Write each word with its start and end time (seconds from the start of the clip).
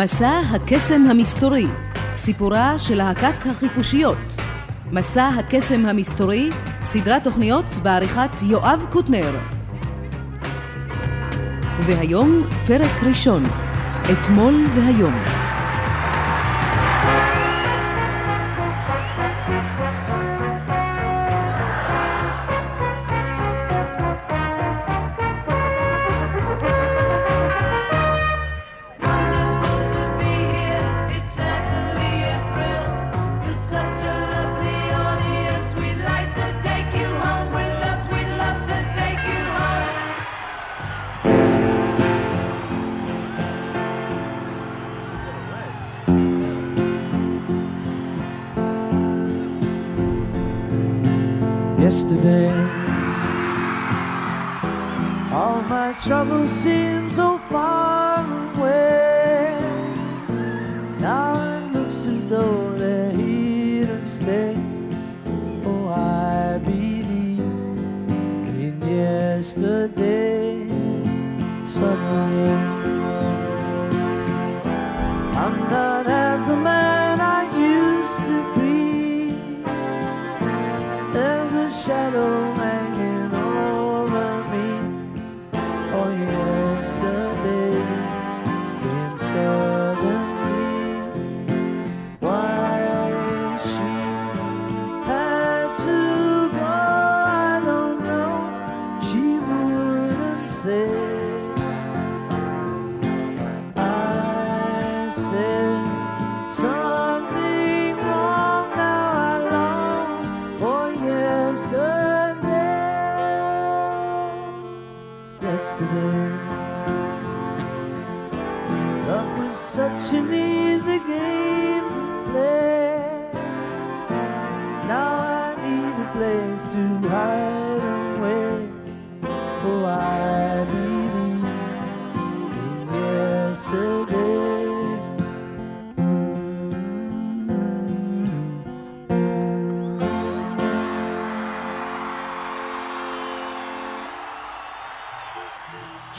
מסע 0.00 0.40
הקסם 0.50 1.02
המסתורי, 1.10 1.66
סיפורה 2.14 2.78
של 2.78 2.94
להקת 2.94 3.46
החיפושיות. 3.46 4.36
מסע 4.92 5.28
הקסם 5.28 5.86
המסתורי, 5.86 6.50
סדרת 6.82 7.24
תוכניות 7.24 7.64
בעריכת 7.82 8.30
יואב 8.42 8.86
קוטנר. 8.90 9.36
והיום 11.86 12.42
פרק 12.66 13.02
ראשון, 13.02 13.42
אתמול 14.12 14.64
והיום. 14.74 15.37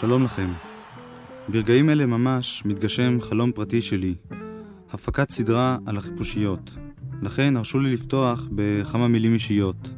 שלום 0.10 0.24
לכם. 0.24 0.50
ברגעים 1.48 1.90
אלה 1.90 2.06
ממש 2.06 2.64
מתגשם 2.66 3.22
חלום 3.22 3.52
פרטי 3.52 3.82
שלי, 3.82 4.16
הפקת 4.92 5.30
סדרה 5.30 5.78
על 5.86 5.98
החיפושיות. 5.98 6.78
לכן 7.22 7.58
הרשו 7.58 7.80
לי 7.80 7.94
לפתוח 7.94 8.48
בכמה 8.52 9.08
מילים 9.08 9.34
אישיות. 9.34 9.90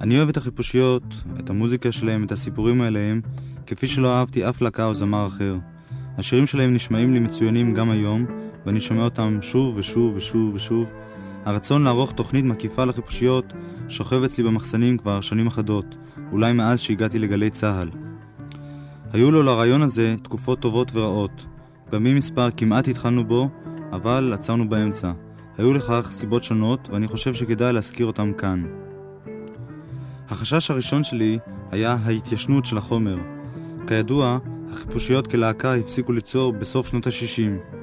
אני 0.00 0.18
אוהב 0.18 0.28
את 0.28 0.36
החיפושיות, 0.36 1.02
את 1.38 1.50
המוזיקה 1.50 1.92
שלהם, 1.92 2.24
את 2.24 2.32
הסיפורים 2.32 2.80
עליהם, 2.80 3.20
כפי 3.66 3.86
שלא 3.86 4.14
אהבתי 4.14 4.48
אף 4.48 4.60
להקה 4.60 4.86
או 4.86 4.94
זמר 4.94 5.26
אחר. 5.26 5.56
השירים 6.18 6.46
שלהם 6.46 6.74
נשמעים 6.74 7.14
לי 7.14 7.20
מצוינים 7.20 7.74
גם 7.74 7.90
היום, 7.90 8.26
ואני 8.66 8.80
שומע 8.80 9.04
אותם 9.04 9.38
שוב 9.42 9.76
ושוב 9.76 10.16
ושוב 10.16 10.54
ושוב. 10.54 10.90
הרצון 11.44 11.84
לערוך 11.84 12.12
תוכנית 12.12 12.44
מקיפה 12.44 12.84
לחיפושיות 12.84 13.52
שוכב 13.88 14.22
אצלי 14.22 14.44
במחסנים 14.44 14.98
כבר 14.98 15.20
שנים 15.20 15.46
אחדות, 15.46 15.96
אולי 16.32 16.52
מאז 16.52 16.80
שהגעתי 16.80 17.18
לגלי 17.18 17.50
צה"ל. 17.50 18.03
היו 19.14 19.30
לו 19.30 19.42
לרעיון 19.42 19.82
הזה 19.82 20.14
תקופות 20.22 20.60
טובות 20.60 20.90
ורעות. 20.94 21.46
בימים 21.90 22.16
מספר 22.16 22.48
כמעט 22.56 22.88
התחלנו 22.88 23.24
בו, 23.24 23.48
אבל 23.92 24.32
עצרנו 24.34 24.68
באמצע. 24.68 25.12
היו 25.58 25.72
לכך 25.72 26.08
סיבות 26.10 26.44
שונות, 26.44 26.88
ואני 26.92 27.08
חושב 27.08 27.34
שכדאי 27.34 27.72
להזכיר 27.72 28.06
אותם 28.06 28.32
כאן. 28.32 28.64
החשש 30.28 30.70
הראשון 30.70 31.04
שלי 31.04 31.38
היה 31.70 31.96
ההתיישנות 32.04 32.64
של 32.64 32.76
החומר. 32.76 33.16
כידוע, 33.86 34.38
החיפושיות 34.72 35.26
כלהקה 35.26 35.74
הפסיקו 35.74 36.12
ליצור 36.12 36.52
בסוף 36.52 36.86
שנות 36.88 37.06
ה-60. 37.06 37.76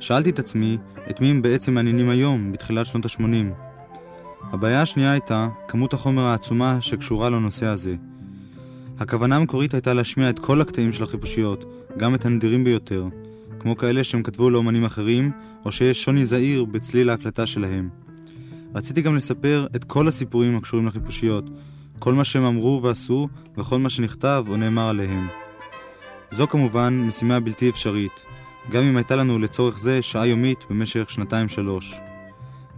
שאלתי 0.00 0.30
את 0.30 0.38
עצמי, 0.38 0.78
את 1.10 1.20
מי 1.20 1.30
הם 1.30 1.42
בעצם 1.42 1.74
מעניינים 1.74 2.08
היום, 2.08 2.52
בתחילת 2.52 2.86
שנות 2.86 3.04
ה-80. 3.04 3.22
הבעיה 4.52 4.82
השנייה 4.82 5.12
הייתה 5.12 5.48
כמות 5.68 5.94
החומר 5.94 6.22
העצומה 6.22 6.80
שקשורה 6.80 7.30
לנושא 7.30 7.66
הזה. 7.66 7.94
הכוונה 8.98 9.36
המקורית 9.36 9.74
הייתה 9.74 9.94
להשמיע 9.94 10.30
את 10.30 10.38
כל 10.38 10.60
הקטעים 10.60 10.92
של 10.92 11.04
החיפושיות, 11.04 11.64
גם 11.96 12.14
את 12.14 12.26
הנדירים 12.26 12.64
ביותר, 12.64 13.06
כמו 13.58 13.76
כאלה 13.76 14.04
שהם 14.04 14.22
כתבו 14.22 14.50
לאומנים 14.50 14.84
אחרים, 14.84 15.30
או 15.64 15.72
שיש 15.72 16.04
שוני 16.04 16.24
זעיר 16.24 16.64
בצליל 16.64 17.10
ההקלטה 17.10 17.46
שלהם. 17.46 17.88
רציתי 18.74 19.02
גם 19.02 19.16
לספר 19.16 19.66
את 19.76 19.84
כל 19.84 20.08
הסיפורים 20.08 20.56
הקשורים 20.56 20.86
לחיפושיות, 20.86 21.44
כל 21.98 22.14
מה 22.14 22.24
שהם 22.24 22.44
אמרו 22.44 22.80
ועשו, 22.82 23.28
וכל 23.56 23.78
מה 23.78 23.90
שנכתב 23.90 24.44
או 24.48 24.56
נאמר 24.56 24.88
עליהם. 24.88 25.28
זו 26.30 26.46
כמובן 26.46 27.02
משימה 27.06 27.40
בלתי 27.40 27.70
אפשרית, 27.70 28.24
גם 28.70 28.82
אם 28.82 28.96
הייתה 28.96 29.16
לנו 29.16 29.38
לצורך 29.38 29.78
זה 29.78 30.02
שעה 30.02 30.26
יומית 30.26 30.58
במשך 30.70 31.10
שנתיים-שלוש. 31.10 31.94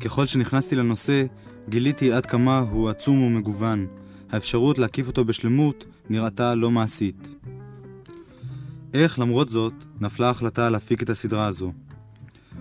ככל 0.00 0.26
שנכנסתי 0.26 0.76
לנושא, 0.76 1.24
גיליתי 1.68 2.12
עד 2.12 2.26
כמה 2.26 2.58
הוא 2.58 2.88
עצום 2.88 3.22
ומגוון. 3.22 3.86
האפשרות 4.32 4.78
להקיף 4.78 5.06
אותו 5.06 5.24
בשלמות 5.24 5.84
נראתה 6.10 6.54
לא 6.54 6.70
מעשית. 6.70 7.28
איך 8.94 9.18
למרות 9.18 9.48
זאת 9.48 9.72
נפלה 10.00 10.26
ההחלטה 10.26 10.70
להפיק 10.70 11.02
את 11.02 11.10
הסדרה 11.10 11.46
הזו? 11.46 11.72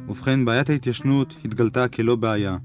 ובכן, 0.08 0.46
בעיית 0.46 0.70
ההתיישנות 0.70 1.36
התגלתה 1.46 1.88
כלא 1.88 2.16
בעיה. 2.16 2.58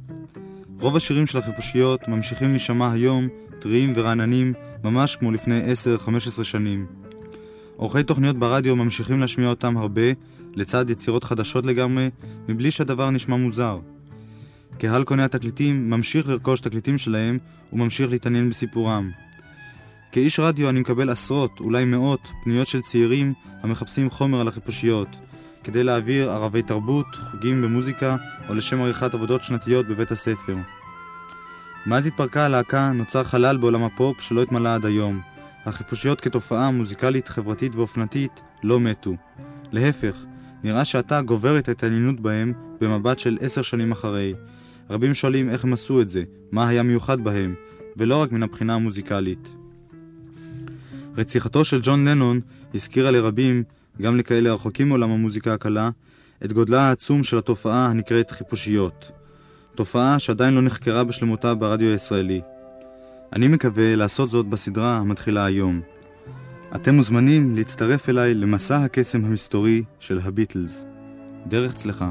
רוב 0.81 0.97
השירים 0.97 1.27
של 1.27 1.39
החיפושיות 1.39 2.09
ממשיכים 2.09 2.51
להישמע 2.51 2.93
היום 2.93 3.29
טריים 3.59 3.93
ורעננים 3.97 4.53
ממש 4.85 5.17
כמו 5.17 5.33
לפני 5.33 5.61
10-15 6.41 6.45
שנים. 6.45 6.87
עורכי 7.77 8.03
תוכניות 8.03 8.39
ברדיו 8.39 8.77
ממשיכים 8.77 9.21
להשמיע 9.21 9.49
אותם 9.49 9.77
הרבה, 9.77 10.13
לצד 10.55 10.91
יצירות 10.91 11.25
חדשות 11.25 11.67
לגמרי, 11.67 12.11
מבלי 12.49 12.71
שהדבר 12.71 13.11
נשמע 13.11 13.37
מוזר. 13.37 13.79
קהל 14.79 15.05
קוני 15.05 15.23
התקליטים 15.23 15.91
ממשיך 15.91 16.29
לרכוש 16.29 16.61
תקליטים 16.61 16.99
שלהם 16.99 17.39
וממשיך 17.73 18.11
להתעניין 18.11 18.51
בסיפורם. 18.51 19.11
כאיש 20.15 20.41
רדיו 20.41 20.69
אני 20.69 20.81
מקבל 20.81 21.11
עשרות, 21.11 21.61
אולי 21.61 21.85
מאות, 21.85 22.33
פניות 22.45 22.67
של 22.67 22.81
צעירים 22.81 23.33
המחפשים 23.63 24.11
חומר 24.11 24.41
על 24.41 24.49
החיפושיות, 24.49 25.09
כדי 25.65 25.85
להעביר 25.85 26.31
ערבי 26.31 26.63
תרבות, 26.63 27.07
חוגים 27.31 27.63
במוזיקה 27.63 28.17
או 28.49 28.55
לשם 28.55 28.81
עריכת 28.81 29.15
עבודות 29.15 29.43
שנתיות 29.43 29.87
בבית 29.89 30.11
הספר. 30.11 30.57
מאז 31.87 32.07
התפרקה 32.07 32.45
הלהקה 32.45 32.93
נוצר 32.93 33.25
חלל 33.25 33.57
בעולם 33.57 33.83
הפופ 33.83 34.21
שלא 34.21 34.43
התמלא 34.43 34.75
עד 34.75 34.87
היום. 34.87 35.21
החיפושיות 35.65 36.21
כתופעה 36.21 36.71
מוזיקלית, 36.71 37.29
חברתית 37.29 37.75
ואופנתית 37.75 38.43
לא 38.63 38.81
מתו. 38.81 39.17
להפך, 39.73 40.25
נראה 40.65 40.85
שעתה 40.85 41.23
גוברת 41.23 41.69
ההתעניינות 41.69 42.21
בהם 42.21 42.53
במבט 42.81 43.19
של 43.19 43.39
עשר 43.41 43.63
שנים 43.63 43.93
אחרי. 43.93 44.35
רבים 44.91 45.15
שואלים 45.15 45.51
איך 45.51 45.65
הם 45.65 45.73
עשו 45.73 46.01
את 46.01 46.09
זה, 46.09 46.23
מה 46.53 46.69
היה 46.69 46.83
מיוחד 46.83 47.25
בהם, 47.25 47.55
ולא 47.97 48.23
רק 48.23 48.33
מן 48.33 48.43
הבחינה 48.43 48.75
המוזיקלית. 48.75 49.64
רציחתו 51.17 51.65
של 51.65 51.81
ג'ון 51.83 52.09
לנון 52.09 52.41
הזכירה 52.75 53.11
לרבים, 53.11 53.63
גם 54.03 54.17
לכאלה 54.17 54.51
הרחוקים 54.51 54.89
מעולם 54.89 55.11
המוזיקה 55.11 55.55
הקלה, 55.55 55.91
את 56.45 56.53
גודלה 56.53 56.89
העצום 56.89 57.23
של 57.23 57.39
התופעה 57.39 57.87
הנקראת 57.87 58.31
חיפושיות. 58.31 59.13
תופעה 59.75 60.19
שעדיין 60.19 60.55
לא 60.55 60.63
נחקרה 60.63 61.05
בשלמותה 61.05 61.55
ברדיו 61.55 61.91
הישראלי. 61.91 62.41
אני 63.33 63.49
מקווה 63.49 63.97
לעשות 63.97 64.29
זאת 64.29 64.47
בסדרה 64.47 64.97
המתחילה 64.97 65.45
היום. 65.45 65.81
אתם 66.75 66.95
מוזמנים 66.95 67.57
להצטרף 67.57 68.09
אליי 68.09 68.35
למסע 68.35 68.77
הקסם 68.77 69.25
המסתורי 69.25 69.83
של 69.99 70.19
הביטלס. 70.25 70.87
דרך 71.47 71.75
צלחה. 71.75 72.11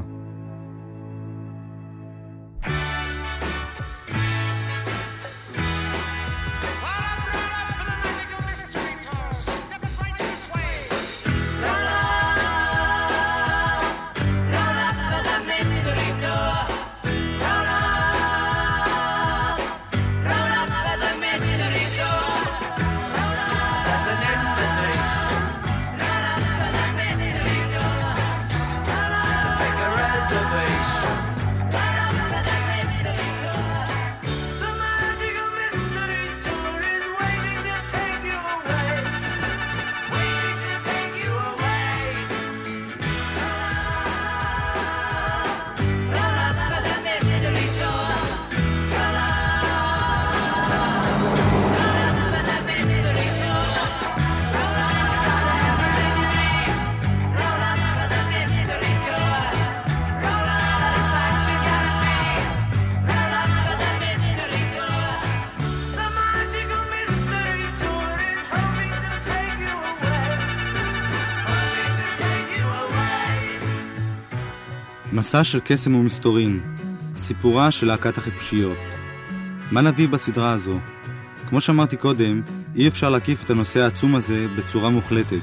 מסע 75.24 75.44
של 75.44 75.60
קסם 75.64 75.94
ומסתורין, 75.94 76.60
סיפורה 77.16 77.70
של 77.70 77.86
להקת 77.86 78.18
החיפושיות. 78.18 78.76
מה 79.70 79.80
נביא 79.80 80.08
בסדרה 80.08 80.52
הזו? 80.52 80.78
כמו 81.48 81.60
שאמרתי 81.60 81.96
קודם, 81.96 82.42
אי 82.76 82.88
אפשר 82.88 83.10
להקיף 83.10 83.44
את 83.44 83.50
הנושא 83.50 83.80
העצום 83.80 84.14
הזה 84.14 84.46
בצורה 84.56 84.90
מוחלטת. 84.90 85.42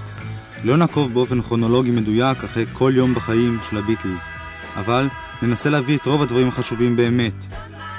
לא 0.63 0.78
נעקוב 0.78 1.13
באופן 1.13 1.42
כרונולוגי 1.42 1.92
מדויק 1.92 2.44
אחרי 2.44 2.66
כל 2.74 2.92
יום 2.95 3.13
בחיים 3.13 3.60
של 3.69 3.78
הביטלס, 3.78 4.30
אבל 4.75 5.07
ננסה 5.42 5.69
להביא 5.69 5.98
את 5.98 6.06
רוב 6.06 6.22
הדברים 6.22 6.48
החשובים 6.48 6.95
באמת. 6.95 7.45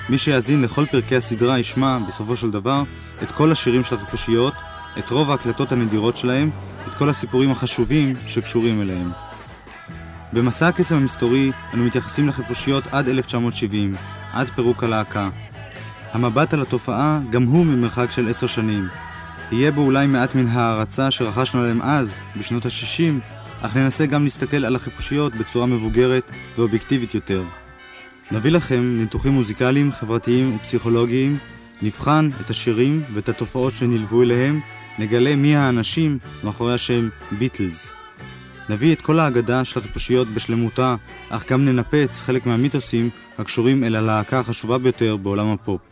מי 0.09 0.19
שיאזין 0.19 0.63
לכל 0.63 0.87
פרקי 0.87 1.17
הסדרה 1.17 1.59
ישמע, 1.59 1.99
בסופו 2.09 2.37
של 2.37 2.51
דבר, 2.51 2.83
את 3.23 3.33
כל 3.33 3.53
השירים 3.53 3.85
של 3.85 3.97
החיפושיות, 3.97 4.55
את 4.99 5.11
רוב 5.11 5.31
ההקלטות 5.31 5.73
הנדירות 5.73 6.17
שלהם, 6.17 6.51
את 6.89 6.95
כל 6.95 7.09
הסיפורים 7.09 7.51
החשובים 7.51 8.15
שקשורים 8.27 8.83
אליהם. 8.83 9.32
במסע 10.33 10.69
הקסם 10.69 10.95
המסתורי 10.95 11.53
אנו 11.75 11.85
מתייחסים 11.85 12.29
לחיפושיות 12.29 12.85
עד 12.93 13.09
1970, 13.09 13.95
עד 14.33 14.49
פירוק 14.49 14.85
הלהקה. 14.85 15.29
המבט 16.13 16.55
על 16.55 16.63
התופעה 16.63 17.21
גם 17.31 17.43
הוא 17.43 17.67
ממרחק 17.67 18.11
של 18.11 18.29
עשר 18.29 18.47
שנים. 18.47 18.89
יהיה 19.53 19.73
בו 19.73 19.81
אולי 19.81 20.07
מעט 20.07 20.35
מן 20.35 20.47
ההערצה 20.47 21.11
שרכשנו 21.11 21.61
עליהם 21.61 21.83
אז, 21.83 22.19
בשנות 22.37 22.67
ה-60, 22.67 23.33
אך 23.63 23.77
ננסה 23.77 24.07
גם 24.07 24.25
להסתכל 24.25 24.65
על 24.65 24.77
החיפושיות 24.77 25.35
בצורה 25.35 25.67
מבוגרת 25.67 26.25
ואובייקטיבית 26.59 27.15
יותר. 27.15 27.43
נביא 28.31 28.51
לכם 28.51 28.99
ניתוחים 28.99 29.33
מוזיקליים, 29.33 29.93
חברתיים 29.93 30.57
ופסיכולוגיים, 30.57 31.39
נבחן 31.83 32.31
את 32.41 32.51
השירים 32.51 33.03
ואת 33.15 33.29
התופעות 33.29 33.73
שנלוו 33.73 34.23
אליהם, 34.23 34.61
נגלה 34.99 35.37
מי 35.37 35.57
האנשים 35.57 36.19
מאחורי 36.45 36.75
השם 36.75 37.09
ביטלס. 37.39 38.02
נביא 38.69 38.95
את 38.95 39.03
כל 39.03 39.19
האגדה 39.19 39.65
של 39.65 39.81
החיפושיות 39.81 40.29
בשלמותה, 40.29 40.97
אך 41.31 41.53
גם 41.53 41.65
ננפץ 41.65 42.21
חלק 42.21 42.47
מהמיתוסים 42.47 43.11
הקשורים 43.39 43.85
אל 43.85 43.97
הלהקה 43.97 44.39
החשובה 44.39 44.79
ביותר 44.79 45.17
בעולם 45.17 45.47
הפופ. 45.47 45.92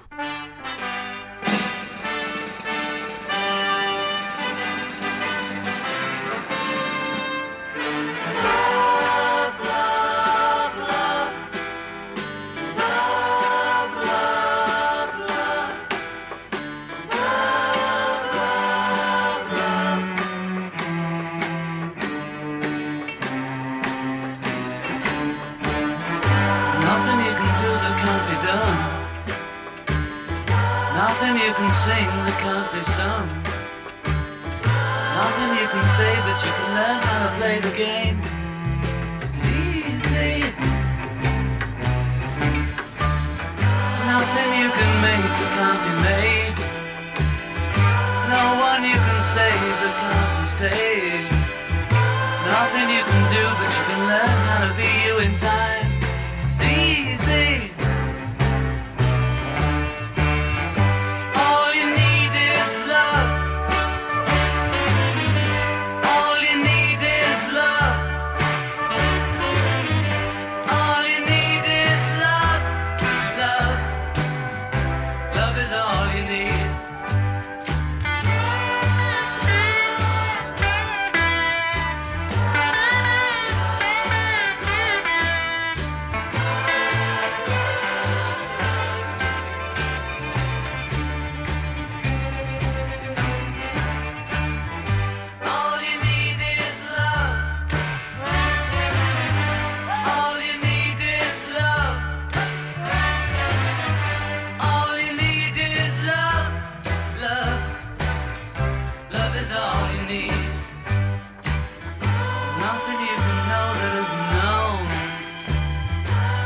Nothing 112.71 113.01
you 113.01 113.17
can 113.27 113.41
know 113.51 113.69
that 113.83 113.95
is 114.03 114.13
known. 114.39 114.83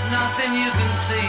Nothing 0.08 0.52
you 0.56 0.70
can 0.72 0.92
see 1.04 1.28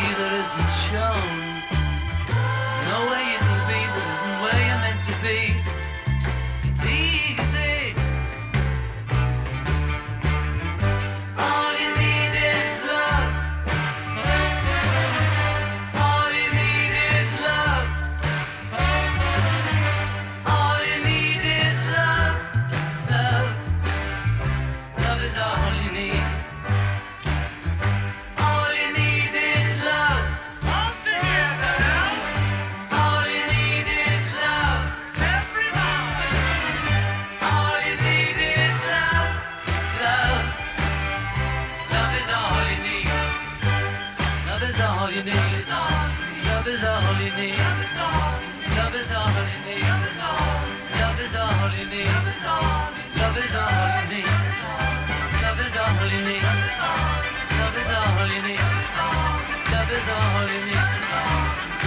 need. 47.37 47.57
Love 47.57 48.95
is 48.95 49.11
all 49.11 49.35
you 49.35 49.59
need. 49.67 49.83
Love 49.83 51.19
is 51.19 51.35
all 51.35 51.71
you 51.75 51.85
need. 51.91 52.07
Love 53.19 53.37
is 53.37 53.55
all 53.55 53.89
you 53.91 54.05
need. 54.11 54.27
Love 55.43 55.59
is 55.59 55.75
all 55.75 56.07
you 56.07 56.21
need. 56.27 56.45
Love 57.55 57.77
is 57.77 57.91
all 57.91 58.27
you 58.27 58.41
need. 58.47 58.59
Love 59.71 59.91
is 59.91 60.09
all 60.15 60.47
you 60.47 60.61
need. 60.67 60.83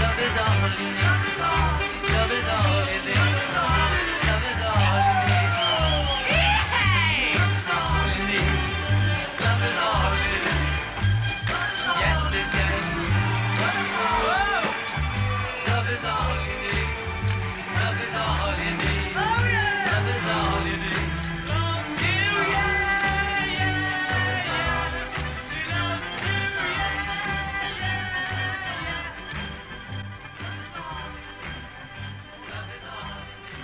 Love 0.00 0.20
is 0.20 0.36
all 0.38 0.70
you 0.78 0.90
need. 0.92 1.17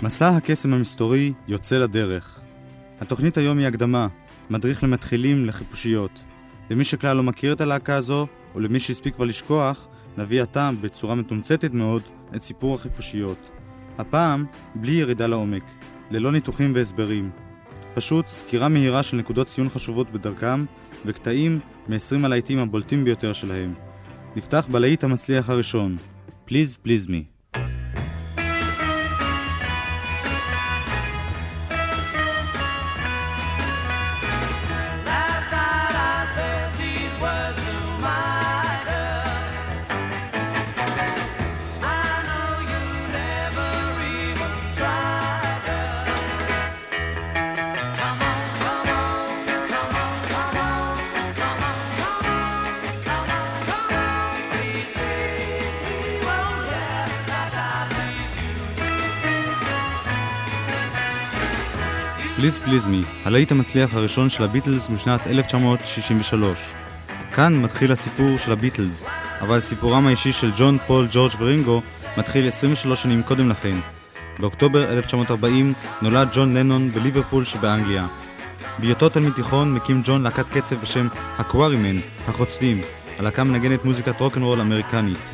מסע 0.05 0.29
הקסם 0.29 0.75
המסתורי 0.75 1.33
יוצא 1.49 1.79
לדרך. 1.79 2.41
התוכנית 3.01 3.37
היום 3.37 3.59
היא 3.59 3.67
הקדמה, 3.67 4.09
מדריך 4.51 4.85
למתחילים 4.85 5.47
לחיפושיות. 5.47 6.21
למי 6.71 6.85
שכלל 6.85 7.17
לא 7.17 7.23
מכיר 7.23 7.53
את 7.53 7.61
הלהקה 7.61 7.95
הזו, 7.95 8.27
או 8.55 8.61
למי 8.61 8.81
שהספיק 8.81 9.15
כבר 9.15 9.25
לשכוח, 9.25 9.89
נביא 10.19 10.43
עתה, 10.43 10.71
בצורה 10.81 11.15
מתומצתת 11.15 11.73
מאוד, 11.73 12.03
את 12.37 12.43
סיפור 12.43 12.75
החיפושיות. 12.75 13.51
הפעם, 13.99 14.45
בלי 14.75 14.93
ירידה 14.93 15.27
לעומק, 15.27 15.65
ללא 16.11 16.33
ניתוחים 16.33 16.73
והסברים. 16.75 17.31
פשוט 17.95 18.29
סקירה 18.29 18.69
מהירה 18.69 19.03
של 19.03 19.17
נקודות 19.17 19.47
ציון 19.47 19.69
חשובות 19.69 20.13
בדרכם, 20.13 20.65
וקטעים 21.07 21.61
מ-20 21.89 22.25
הלהיטים 22.25 22.59
הבולטים 22.59 23.05
ביותר 23.05 23.33
שלהם. 23.33 23.75
נפתח 24.37 24.67
בלהיט 24.71 25.05
המצליח 25.05 25.51
הראשון, 25.51 25.97
Please 26.49 26.87
Please 26.87 27.09
Me. 27.09 27.34
Me, 62.67 63.05
הלהיט 63.25 63.53
המצליח 63.53 63.95
הראשון 63.95 64.29
של 64.31 64.45
הביטלס 64.45 64.89
משנת 64.89 65.27
1963. 65.27 66.75
כאן 67.33 67.63
מתחיל 67.63 67.93
הסיפור 67.93 68.39
של 68.39 68.53
הביטלס, 68.53 69.05
אבל 69.41 69.61
סיפורם 69.61 70.07
האישי 70.07 70.33
של 70.33 70.51
ג'ון, 70.57 70.79
פול, 70.87 71.07
ג'ורג' 71.13 71.33
ורינגו 71.39 71.83
מתחיל 72.17 72.49
23 72.49 73.03
שנים 73.03 73.23
קודם 73.23 73.49
לכן. 73.49 73.77
באוקטובר 74.39 74.93
1940 74.93 75.73
נולד 76.03 76.29
ג'ון 76.33 76.57
לנון 76.57 76.91
בליברפול 76.91 77.45
שבאנגליה. 77.45 78.07
בהיותו 78.79 79.09
תלמיד 79.09 79.33
תיכון 79.33 79.75
מקים 79.75 80.03
ג'ון 80.05 80.23
להקת 80.23 80.49
קצב 80.49 80.77
בשם 80.77 81.09
ה-Quarrymen, 81.39 82.01
החוצבים. 82.29 82.81
הלהקה 83.19 83.45
מנגנת 83.45 83.85
מוזיקת 83.85 84.21
רוקנרול 84.21 84.61
אמריקנית. 84.61 85.31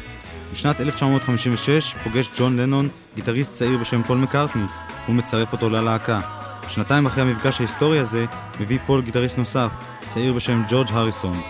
בשנת 0.53 0.81
1956 0.81 1.95
פוגש 1.95 2.31
ג'ון 2.39 2.57
לנון 2.57 2.89
גיטריסט 3.15 3.51
צעיר 3.51 3.79
בשם 3.79 4.03
פול 4.03 4.19
מקארטני, 4.19 4.65
הוא 5.07 5.17
מצרף 5.17 5.53
אותו 5.53 5.71
ללהקה. 5.71 6.40
שנתיים 6.71 7.07
אחרי 7.07 7.23
המפגש 7.23 7.61
ההיסטורי 7.61 7.99
הזה, 7.99 8.25
מביא 8.61 8.79
פול 8.87 9.03
גיטריסט 9.03 9.39
נוסף, 9.39 9.71
צעיר 10.07 10.33
בשם 10.33 10.63
ג'ורג' 10.69 10.89
הריסון. 10.93 11.41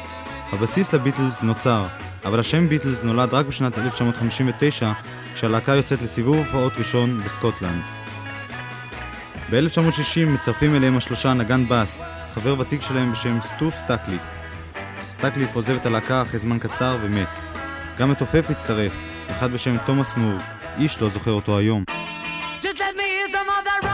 הבסיס 0.53 0.93
לביטלס 0.93 1.43
נוצר, 1.43 1.87
אבל 2.25 2.41
השם 2.41 2.69
ביטלס 2.69 3.03
נולד 3.03 3.35
רק 3.35 3.47
בשנת 3.47 3.79
1959, 3.79 4.93
כשהלהקה 5.35 5.73
יוצאת 5.73 6.03
לסיבוב 6.03 6.37
הופעות 6.37 6.73
ראשון 6.79 7.21
בסקוטלנד. 7.25 7.83
ב-1960 9.51 10.27
מצרפים 10.27 10.75
אליהם 10.75 10.97
השלושה 10.97 11.33
נגן 11.33 11.69
בס, 11.69 12.05
חבר 12.35 12.59
ותיק 12.59 12.83
שלהם 12.83 13.13
בשם 13.13 13.39
סטו 13.43 13.71
סטקליף. 13.71 14.23
סטקליף 15.09 15.57
עוזב 15.57 15.77
את 15.77 15.87
הלהקה 15.87 16.23
אחרי 16.23 16.39
זמן 16.39 16.59
קצר 16.59 16.97
ומת. 17.03 17.29
גם 17.99 18.11
מתופף 18.11 18.51
הצטרף, 18.51 18.93
אחד 19.31 19.53
בשם 19.53 19.77
תומאס 19.87 20.17
מור, 20.17 20.39
איש 20.79 21.01
לא 21.01 21.09
זוכר 21.09 21.31
אותו 21.33 21.59
היום. 21.59 21.85
Just 22.63 22.79
let 22.79 22.97
me 22.97 23.03
hear 23.03 23.29
some 23.33 23.49
of 23.49 23.90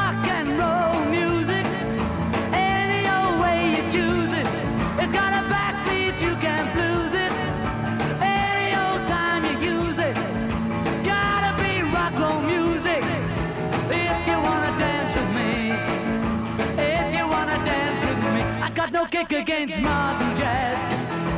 against 19.32 19.78
modern 19.80 20.36
jazz 20.36 20.78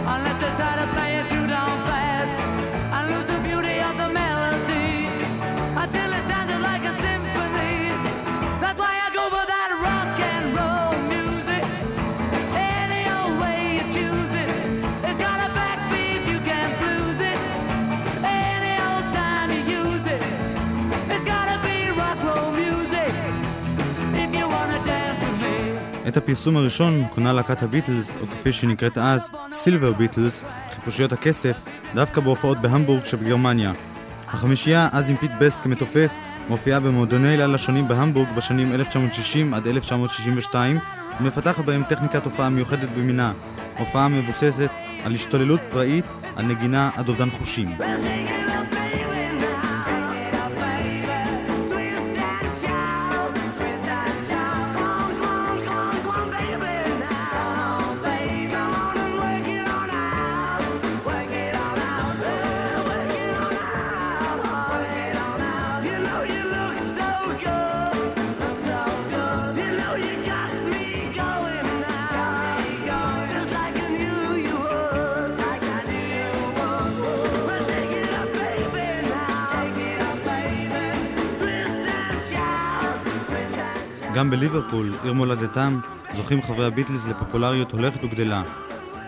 unless 0.07 0.41
they 0.41 0.57
try 0.57 0.77
to 0.77 0.87
play 0.95 1.17
it 1.19 1.29
too. 1.31 1.48
את 26.09 26.17
הפרסום 26.17 26.57
הראשון 26.57 27.05
קונה 27.15 27.33
להקת 27.33 27.63
הביטלס, 27.63 28.17
או 28.21 28.27
כפי 28.27 28.53
שהיא 28.53 28.71
נקראת 28.71 28.99
אז, 28.99 29.31
Silver 29.51 29.93
Beatles, 29.93 30.45
חיפושיות 30.71 31.13
הכסף, 31.13 31.65
דווקא 31.95 32.21
בהופעות 32.21 32.61
בהמבורג 32.61 33.05
שבגרמניה. 33.05 33.73
החמישייה, 34.29 34.89
אז 34.93 35.11
עם 35.11 35.17
פיט 35.17 35.31
בסט 35.41 35.61
כמתופף, 35.63 36.15
מופיעה 36.49 36.81
במועדוני 36.81 37.37
לילה 37.37 37.59
שונים 37.59 37.89
בהמבורג 37.89 38.29
בשנים 38.37 38.73
1960 38.73 39.55
עד 39.55 39.67
1962, 39.67 40.79
ומפתחת 41.21 41.65
בהם 41.65 41.83
טכניקת 41.89 42.25
הופעה 42.25 42.49
מיוחדת 42.49 42.89
במינה. 42.89 43.33
הופעה 43.79 44.09
מבוססת 44.09 44.71
על 45.05 45.15
השתוללות 45.15 45.61
פראית, 45.71 46.05
על 46.37 46.45
נגינה 46.45 46.91
עד 46.97 47.09
אובדן 47.09 47.31
חושים. 47.31 47.79
גם 84.19 84.31
בליברפול, 84.31 84.95
עיר 85.03 85.13
מולדתם, 85.13 85.81
זוכים 86.13 86.43
חברי 86.43 86.67
הביטלס 86.67 87.07
לפופולריות 87.07 87.73
הולכת 87.73 88.05
וגדלה. 88.05 88.43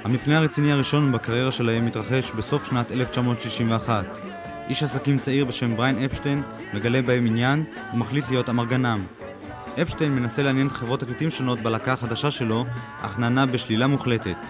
המפנה 0.04 0.38
הרציני 0.38 0.72
הראשון 0.72 1.12
בקריירה 1.12 1.52
שלהם 1.52 1.86
מתרחש 1.86 2.30
בסוף 2.30 2.66
שנת 2.66 2.92
1961. 2.92 4.04
איש 4.68 4.82
עסקים 4.82 5.18
צעיר 5.18 5.44
בשם 5.44 5.76
בריין 5.76 6.04
אפשטיין 6.04 6.42
מגלה 6.74 7.02
בהם 7.02 7.26
עניין 7.26 7.64
ומחליט 7.94 8.24
להיות 8.28 8.48
אמרגנם. 8.48 9.04
אפשטיין 9.82 10.14
מנסה 10.14 10.42
לעניין 10.42 10.68
חברות 10.68 11.00
תקליטים 11.00 11.30
שונות 11.30 11.60
בלהקה 11.60 11.92
החדשה 11.92 12.30
שלו, 12.30 12.64
אך 13.00 13.18
נענה 13.18 13.46
בשלילה 13.46 13.86
מוחלטת. 13.86 14.46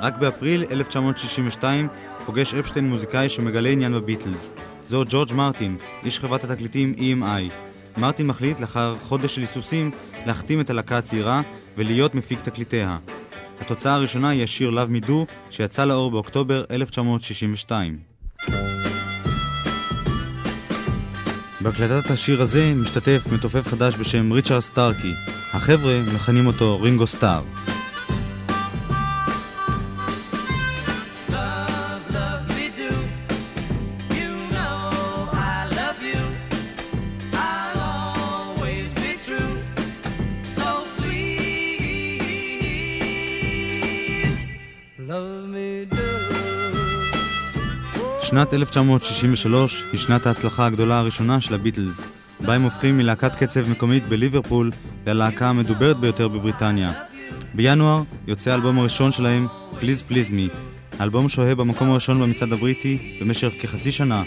רק 0.00 0.16
באפריל 0.18 0.64
1962 0.70 1.88
פוגש 2.26 2.54
אפשטיין 2.54 2.88
מוזיקאי 2.88 3.28
שמגלה 3.28 3.68
עניין 3.68 3.92
בביטלס. 3.92 4.52
זהו 4.84 5.02
ג'ורג' 5.08 5.34
מרטין, 5.34 5.76
איש 6.04 6.18
חברת 6.18 6.44
התקליטים 6.44 6.94
EMI. 6.98 7.69
מרטין 7.96 8.26
מחליט 8.26 8.60
לאחר 8.60 8.96
חודש 9.02 9.34
של 9.34 9.40
היסוסים 9.40 9.90
להחתים 10.26 10.60
את 10.60 10.70
הלהקה 10.70 10.98
הצעירה 10.98 11.42
ולהיות 11.76 12.14
מפיק 12.14 12.40
תקליטיה. 12.40 12.98
התוצאה 13.60 13.94
הראשונה 13.94 14.28
היא 14.28 14.44
השיר 14.44 14.70
Love 14.70 15.06
Do 15.06 15.12
שיצא 15.50 15.84
לאור 15.84 16.10
באוקטובר 16.10 16.64
1962. 16.70 17.98
בהקלטת 21.60 22.10
השיר 22.10 22.42
הזה 22.42 22.72
משתתף 22.74 23.22
מתופף 23.32 23.68
חדש 23.68 23.94
בשם 23.94 24.32
ריצ'רד 24.32 24.60
סטארקי. 24.60 25.12
החבר'ה 25.52 26.00
מכנים 26.14 26.46
אותו 26.46 26.80
רינגו 26.80 27.06
סטאר. 27.06 27.42
שנת 48.40 48.54
1963 48.54 49.84
היא 49.92 50.00
שנת 50.00 50.26
ההצלחה 50.26 50.66
הגדולה 50.66 50.98
הראשונה 50.98 51.40
של 51.40 51.54
הביטלס, 51.54 52.04
בה 52.40 52.54
הם 52.54 52.62
הופכים 52.62 52.98
מלהקת 52.98 53.34
קצב 53.34 53.68
מקומית 53.68 54.08
בליברפול 54.08 54.70
ללהקה 55.06 55.48
המדוברת 55.48 55.96
ביותר 55.96 56.28
בבריטניה. 56.28 56.92
בינואר 57.54 58.02
יוצא 58.26 58.50
האלבום 58.50 58.78
הראשון 58.78 59.10
שלהם, 59.10 59.46
Please 59.80 60.10
Please 60.10 60.30
Me. 60.30 60.54
האלבום 60.98 61.28
שוהה 61.28 61.54
במקום 61.54 61.90
הראשון 61.90 62.20
במצעד 62.20 62.52
הבריטי 62.52 63.18
במשך 63.20 63.52
כחצי 63.60 63.92
שנה. 63.92 64.22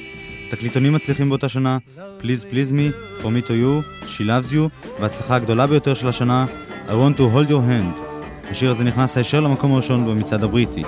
תקליטונים 0.52 0.94
מצליחים 0.94 1.30
באותה 1.30 1.50
שנה, 1.50 1.78
Please 2.20 2.44
Please 2.52 2.72
Me, 2.72 3.22
From 3.22 3.26
Me 3.26 3.48
to 3.48 3.52
You, 3.52 4.06
She 4.08 4.22
Loves 4.22 4.54
You, 4.54 4.90
וההצלחה 5.00 5.36
הגדולה 5.36 5.68
ביותר 5.68 5.94
של 5.94 6.08
השנה, 6.08 6.46
I 6.88 6.92
Want 6.92 7.18
to 7.18 7.22
Hold 7.22 7.50
Your 7.50 7.52
Hand. 7.52 8.02
השיר 8.52 8.72
הזה 8.72 8.84
נכנס 8.84 9.18
הישר 9.18 9.40
למקום 9.40 9.74
הראשון 9.74 10.06
במצעד 10.06 10.44
הבריטי. 10.44 10.84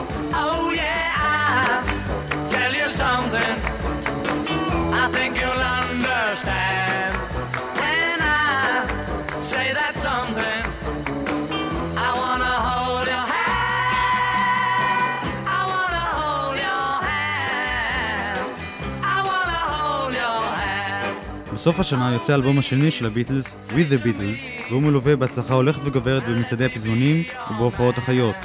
בסוף 21.65 21.79
השנה 21.79 22.13
יוצא 22.13 22.31
האלבום 22.31 22.59
השני 22.59 22.91
של 22.91 23.05
הביטלס, 23.05 23.55
With 23.69 23.91
the 23.91 24.05
Beatles, 24.05 24.69
והוא 24.69 24.83
מלווה 24.83 25.15
בהצלחה 25.15 25.53
הולכת 25.53 25.79
וגוברת 25.83 26.23
במצעדי 26.23 26.65
הפזמונים 26.65 27.23
ובהופעות 27.51 27.97
החיות. 27.97 28.35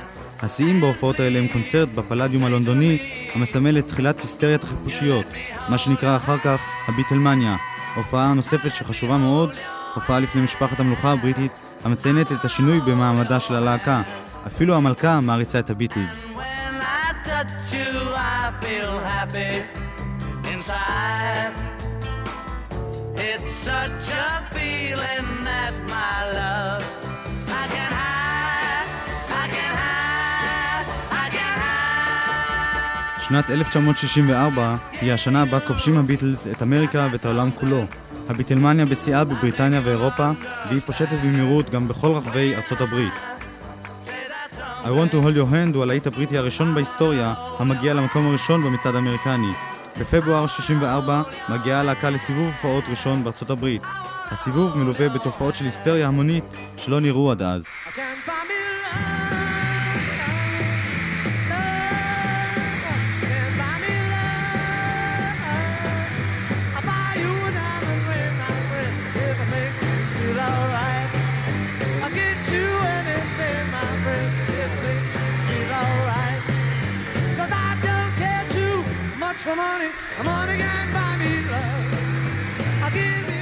השיאים 0.43 0.81
בהופעות 0.81 1.21
האלה 1.21 1.39
הם 1.39 1.49
קונצרט 1.49 1.89
בפלדיום 1.89 2.45
הלונדוני, 2.45 2.99
המסמל 3.35 3.79
את 3.79 3.89
תחילת 3.89 4.21
היסטריית 4.21 4.65
החיפושיות, 4.65 5.27
מה 5.69 5.79
שנקרא 5.79 6.17
אחר 6.17 6.39
כך 6.39 6.61
הביטלמניה. 6.89 7.57
הופעה 7.95 8.35
נוספת 8.35 8.75
שחשובה 8.75 9.17
מאוד, 9.17 9.51
הופעה 9.95 10.21
לפני 10.21 10.43
משפחת 10.43 10.81
המלוכה 10.81 11.13
הבריטית, 11.13 11.53
המציינת 11.85 12.33
את 12.33 12.45
השינוי 12.45 12.81
במעמדה 12.81 13.41
של 13.41 13.55
הלהקה. 13.55 14.03
אפילו 14.47 14.75
המלכה 14.75 15.21
מעריצה 15.21 15.59
את 15.59 15.71
הביטלס. 15.71 16.25
When 16.25 16.39
I 16.81 17.27
touch 17.29 17.73
you, 17.73 18.15
I 18.15 18.65
feel 18.65 18.99
happy 18.99 19.53
inside. 20.53 21.70
It's 23.33 23.55
such 23.71 24.07
a 24.27 24.31
feeling 24.55 25.29
that 25.47 25.75
my 25.93 26.17
love. 26.39 26.85
שנת 33.29 33.51
1964 33.51 34.77
היא 35.01 35.13
השנה 35.13 35.45
בה 35.45 35.61
כובשים 35.61 35.99
הביטלס 35.99 36.47
את 36.47 36.63
אמריקה 36.63 37.09
ואת 37.13 37.25
העולם 37.25 37.51
כולו. 37.51 37.85
הביטלמניה 38.29 38.87
בשיאה 38.87 39.25
בבריטניה 39.25 39.81
ואירופה, 39.85 40.31
והיא 40.69 40.81
פושטת 40.81 41.19
במהירות 41.23 41.71
גם 41.71 41.89
בכל 41.89 42.09
רחבי 42.09 42.55
ארצות 42.55 42.81
הברית. 42.81 43.13
I 44.85 44.89
want 44.89 45.13
to 45.13 45.15
hold 45.15 45.37
your 45.37 45.53
hand 45.53 45.75
הוא 45.75 45.83
הלהיט 45.83 46.07
הבריטי 46.07 46.39
הראשון 46.39 46.75
בהיסטוריה, 46.75 47.35
המגיע 47.59 47.95
למקום 47.95 48.27
הראשון 48.27 48.63
במצעד 48.63 48.95
האמריקני. 48.95 49.70
בפברואר 50.01 50.47
64 50.47 51.23
מגיעה 51.49 51.81
הלהקה 51.81 52.11
לסיבוב 52.11 52.47
הופעות 52.47 52.85
ראשון 52.91 53.25
בארצות 53.25 53.51
הברית. 53.51 53.83
הסיבוב 54.31 54.79
מלווה 54.79 55.09
בתופעות 55.09 55.55
של 55.55 55.65
היסטריה 55.65 56.09
המונית 56.09 56.45
שלא 56.77 57.01
נראו 57.01 57.31
עד 57.31 57.43
אז. 57.43 57.65
I 57.65 58.10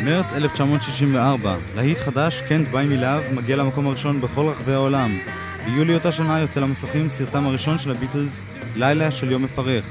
מרץ 0.05 0.33
1964, 0.33 1.57
להיט 1.77 1.99
חדש, 1.99 2.43
קנט 2.49 2.69
ביי 2.69 2.87
מלהב, 2.87 3.23
מגיע 3.35 3.57
למקום 3.57 3.87
הראשון 3.87 4.21
בכל 4.21 4.47
רחבי 4.47 4.73
העולם. 4.73 5.19
ביולי 5.65 5.95
אותה 5.95 6.13
שנה 6.13 6.39
יוצא 6.39 6.61
למסכים 6.61 7.09
סרטם 7.09 7.47
הראשון 7.47 7.79
של 7.79 7.91
הביטלס, 7.91 8.41
לילה 8.77 9.11
של 9.11 9.31
יום 9.31 9.43
מפרך. 9.43 9.85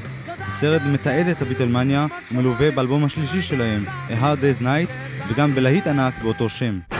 הסרט 0.47 0.81
מתעד 0.81 1.27
את 1.27 1.41
הביטלמניה 1.41 2.05
ומלווה 2.31 2.71
באלבום 2.71 3.03
השלישי 3.05 3.41
שלהם, 3.41 3.85
A 4.09 4.11
Hard 4.11 4.41
Day's 4.41 4.61
Night, 4.61 4.91
וגם 5.29 5.55
בלהיט 5.55 5.87
ענק 5.87 6.13
באותו 6.21 6.49
שם. 6.49 6.96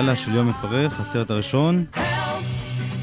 לילה 0.00 0.16
של 0.16 0.34
יום 0.34 0.48
מפרך, 0.48 1.00
הסרט 1.00 1.30
הראשון, 1.30 1.84
Help! 1.94 1.98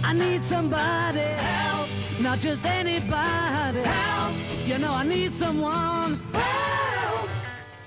I 0.03 0.13
need 0.13 0.43
somebody. 0.49 1.27
Help! 1.39 2.21
Not 2.21 2.39
just 2.41 2.65
anybody. 2.65 3.81
Help! 3.83 4.33
You 4.67 4.77
know 4.77 4.93
I 4.93 5.03
need 5.03 5.33
someone. 5.43 6.11
Help! 6.33 7.29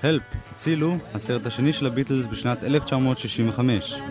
הלפ, 0.03 0.23
הצילו, 0.51 0.97
הסרט 1.13 1.45
השני 1.45 1.73
של 1.73 1.85
הביטלס 1.85 2.25
בשנת 2.25 2.63
1965. 2.63 4.01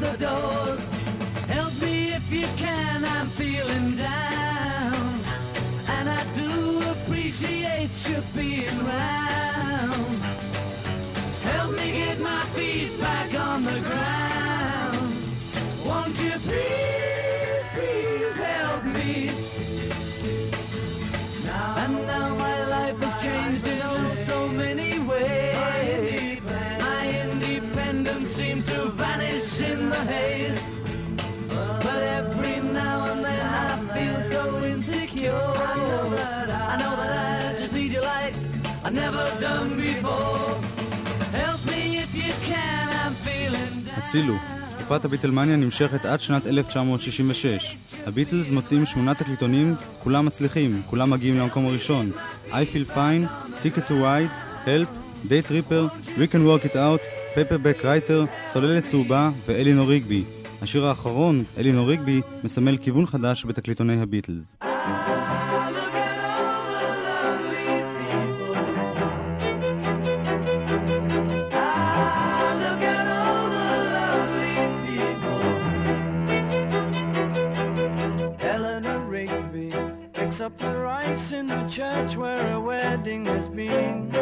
The 0.00 0.16
doors. 0.18 0.85
I, 36.76 36.82
know 36.82 36.94
that 37.00 37.10
I 37.56 37.60
just 37.62 37.72
need 37.78 37.92
you 37.96 38.02
like 38.12 38.34
I've 38.84 38.96
never 39.04 39.24
done 39.46 39.70
before. 39.88 40.48
Help 41.40 41.60
me 41.72 41.80
if 42.04 42.10
you 42.22 42.32
can, 42.48 42.86
I'm 43.02 43.14
feeling 43.26 43.74
down. 43.86 43.98
הצילו. 43.98 44.34
תקופת 44.78 45.04
הביטלמניה 45.04 45.56
נמשכת 45.56 46.04
עד 46.04 46.20
שנת 46.20 46.46
1966. 46.46 47.76
הביטלס 48.06 48.50
מוציאים 48.50 48.86
שמונה 48.86 49.14
תקליטונים, 49.14 49.74
כולם 50.02 50.26
מצליחים, 50.26 50.82
כולם 50.86 51.10
מגיעים 51.10 51.38
למקום 51.38 51.66
הראשון. 51.66 52.12
I 52.50 52.52
feel 52.52 52.94
fine, 52.94 53.26
Ticket 53.62 53.88
to 53.88 53.92
Ride, 53.92 54.30
Help, 54.66 54.88
Day 55.28 55.48
Tripper, 55.48 55.90
We 56.18 56.26
can 56.32 56.44
work 56.46 56.64
it 56.64 56.76
out, 56.76 57.00
Paperback 57.34 57.84
Writer, 57.84 58.52
צוללת 58.52 58.84
צהובה 58.84 59.30
ואלינור 59.46 59.88
ריגבי. 59.88 60.24
השיר 60.62 60.86
האחרון, 60.86 61.44
אלינור 61.58 61.88
ריגבי, 61.88 62.20
מסמל 62.44 62.76
כיוון 62.76 63.06
חדש 63.06 63.44
בתקליטוני 63.44 64.02
הביטלס. 64.02 64.56
Church 81.76 82.16
where 82.16 82.54
a 82.54 82.58
wedding 82.58 83.26
has 83.26 83.48
been. 83.48 84.15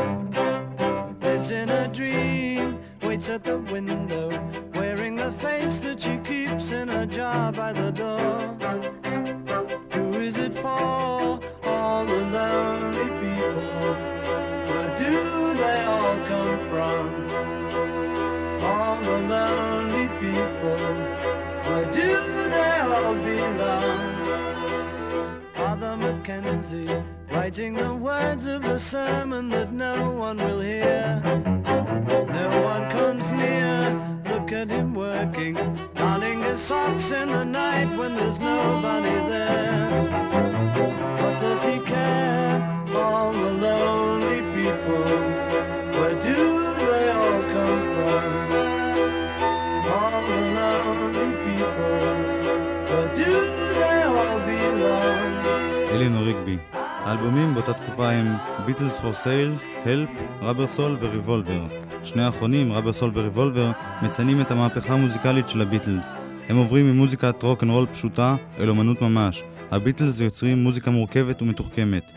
Beatles 58.67 59.01
for 59.01 59.13
Sale, 59.13 59.55
Help, 59.85 60.09
Rubber 60.43 60.67
Soul 60.67 60.97
ו 61.01 61.07
Revolver. 61.07 61.67
שני 62.03 62.23
האחרונים, 62.23 62.73
Rubber 62.73 62.93
Soul 62.93 63.11
ו 63.15 63.20
Revolver, 63.20 63.71
מציינים 64.03 64.41
את 64.41 64.51
המהפכה 64.51 64.95
המוזיקלית 64.95 65.49
של 65.49 65.61
הביטלס. 65.61 66.11
הם 66.49 66.57
עוברים 66.57 66.91
ממוזיקת 66.91 67.43
רול 67.43 67.87
פשוטה 67.87 68.37
אל 68.59 68.69
אומנות 68.69 69.03
ממש. 69.03 69.43
הביטלס 69.71 70.21
יוצרים 70.21 70.63
מוזיקה 70.63 70.91
מורכבת 70.91 71.43
ומתוחכמת. 71.43 72.13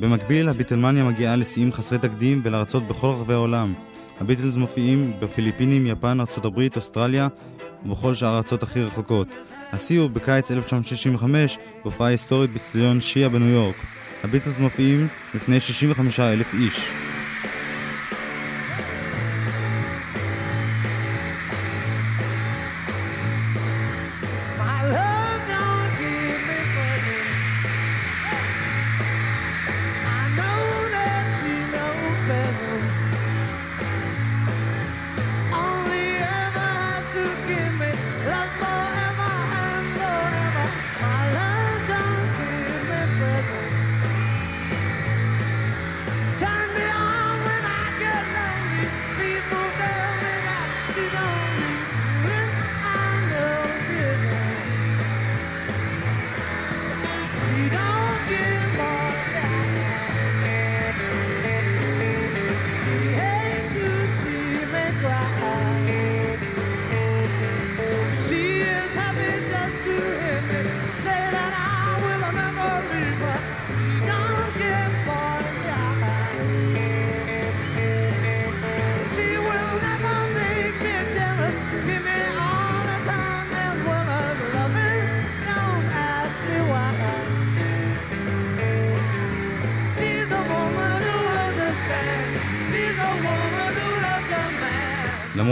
במקביל, 0.00 0.48
הביטלמניה 0.48 1.04
מגיעה 1.04 1.36
לשיאים 1.36 1.72
חסרי 1.72 1.98
תקדים 1.98 2.40
ולארצות 2.44 2.88
בכל 2.88 3.06
רחבי 3.06 3.32
העולם. 3.32 3.74
הביטלס 4.20 4.56
מופיעים 4.56 5.12
בפיליפינים, 5.20 5.86
יפן, 5.86 6.20
ארצות 6.20 6.44
הברית, 6.44 6.76
אוסטרליה 6.76 7.28
ובכל 7.86 8.14
שאר 8.14 8.28
הארצות 8.28 8.62
הכי 8.62 8.82
רחוקות. 8.82 9.28
השיא 9.72 10.00
הוא 10.00 10.10
בקיץ 10.10 10.50
1965 10.50 11.58
בהופעה 11.82 12.08
היסטורית 12.08 12.50
באצטדיון 12.50 13.00
שיי 13.00 13.28
בניו 13.28 13.48
יורק. 13.48 13.76
הביטלס 14.24 14.58
מופיעים 14.58 15.08
לפני 15.34 15.60
65 15.60 16.20
אלף 16.20 16.54
איש. 16.54 16.90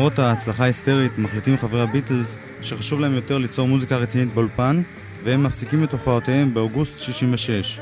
למרות 0.02 0.18
ההצלחה 0.18 0.62
ההיסטרית, 0.62 1.18
מחליטים 1.18 1.56
חברי 1.56 1.80
הביטלס 1.80 2.36
שחשוב 2.62 3.00
להם 3.00 3.14
יותר 3.14 3.38
ליצור 3.38 3.68
מוזיקה 3.68 3.96
רצינית 3.96 4.34
באולפן, 4.34 4.82
והם 5.24 5.42
מפסיקים 5.42 5.84
את 5.84 5.92
הופעותיהם 5.92 6.54
באוגוסט 6.54 7.00
66. 7.00 7.80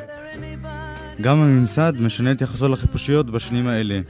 גם 1.20 1.42
הממסד 1.42 1.92
משנה 2.00 2.32
את 2.32 2.40
יחסו 2.40 2.68
לחיפושיות 2.68 3.30
בשנים 3.30 3.66
האלה. 3.66 4.00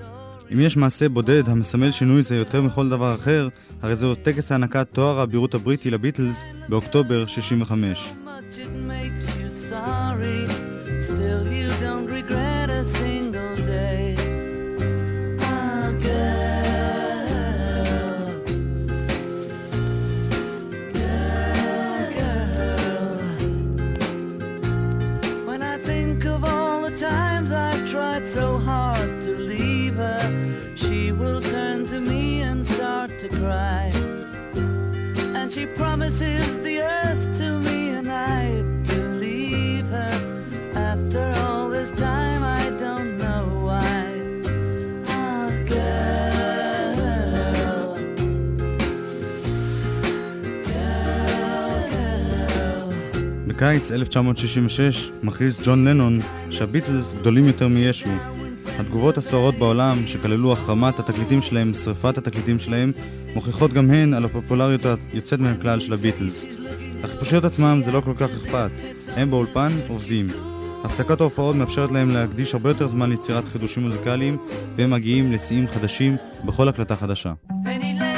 אם 0.52 0.60
יש 0.60 0.76
מעשה 0.76 1.08
בודד 1.08 1.48
המסמל 1.48 1.90
שינוי 1.90 2.22
זה 2.22 2.36
יותר 2.36 2.62
מכל 2.62 2.88
דבר 2.88 3.14
אחר, 3.14 3.48
הרי 3.82 3.96
זהו 3.96 4.14
טקס 4.14 4.52
הענקת 4.52 4.86
תואר 4.92 5.20
האבירות 5.20 5.54
הבריטי 5.54 5.90
לביטלס 5.90 6.42
באוקטובר 6.68 7.26
65. 7.26 8.12
בקיץ 53.70 53.90
1966 53.90 55.11
מכריז 55.22 55.61
ג'ון 55.64 55.88
לנון 55.88 56.20
שהביטלס 56.50 57.14
גדולים 57.14 57.44
יותר 57.44 57.68
מישו. 57.68 58.09
התגובות 58.78 59.18
הסוערות 59.18 59.54
בעולם, 59.54 60.06
שכללו 60.06 60.52
החרמת 60.52 60.98
התקליטים 60.98 61.42
שלהם, 61.42 61.74
שרפת 61.74 62.18
התקליטים 62.18 62.59
שלהם, 62.59 62.92
מוכיחות 63.35 63.72
גם 63.72 63.90
הן 63.90 64.14
על 64.14 64.24
הפופולריות 64.24 64.80
היוצאת 65.12 65.38
מן 65.38 65.52
הכלל 65.52 65.80
של 65.80 65.92
הביטלס. 65.92 66.44
אך 67.04 67.11
לחפושיות 67.11 67.44
עצמם 67.44 67.80
זה 67.85 67.92
לא 67.92 68.00
כל 68.00 68.14
כך 68.16 68.28
אכפת, 68.30 68.70
הם 69.16 69.30
באולפן 69.30 69.72
עובדים. 69.88 70.28
הפסקת 70.85 71.20
ההופעות 71.20 71.56
מאפשרת 71.56 71.90
להם 71.90 72.11
להקדיש 72.11 72.54
הרבה 72.54 72.70
יותר 72.70 72.88
זמן 72.88 73.11
ליצירת 73.11 73.48
חידושים 73.48 73.83
מוזיקליים, 73.83 74.37
והם 74.76 74.90
מגיעים 74.90 75.33
לשיאים 75.33 75.66
חדשים 75.66 76.16
בכל 76.44 76.68
הקלטה 76.68 76.96
חדשה. 76.96 77.33
And 77.50 78.09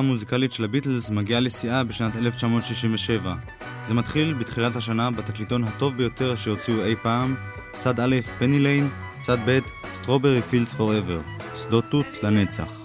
ההצלחה 0.00 0.08
המוזיקלית 0.08 0.52
של 0.52 0.64
הביטלס 0.64 1.10
מגיעה 1.10 1.40
לשיאה 1.40 1.84
בשנת 1.84 2.16
1967. 2.16 3.34
זה 3.82 3.94
מתחיל 3.94 4.34
בתחילת 4.34 4.76
השנה 4.76 5.10
בתקליטון 5.10 5.64
הטוב 5.64 5.96
ביותר 5.96 6.36
שהוציאו 6.36 6.84
אי 6.84 6.94
פעם, 7.02 7.34
צד 7.76 8.00
א', 8.00 8.16
Penny 8.38 8.58
Lane, 8.58 8.88
צד 9.18 9.38
ב', 9.46 9.58
Strawberry 9.92 10.42
Fields 10.42 10.74
Forever, 10.74 11.20
שדות 11.56 11.84
תות 11.90 12.06
לנצח. 12.22 12.79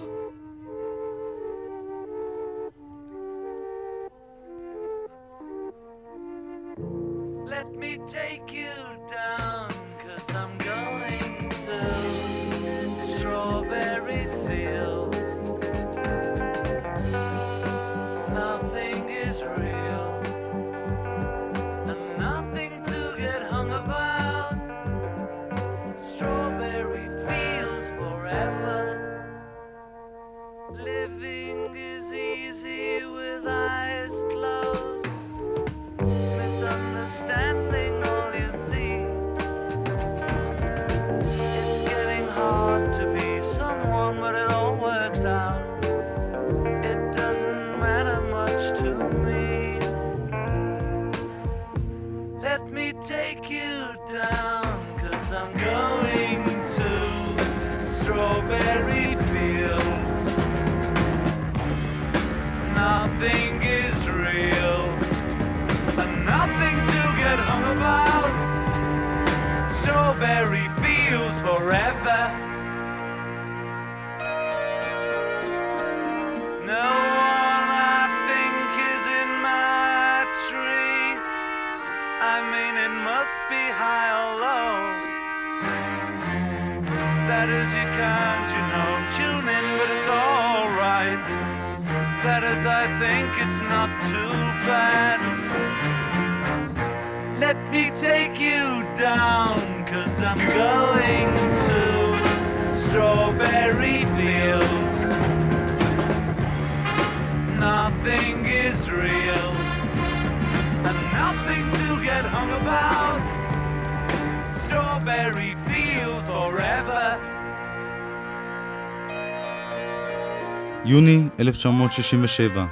יוני 120.88 121.28
1967, 121.40 122.66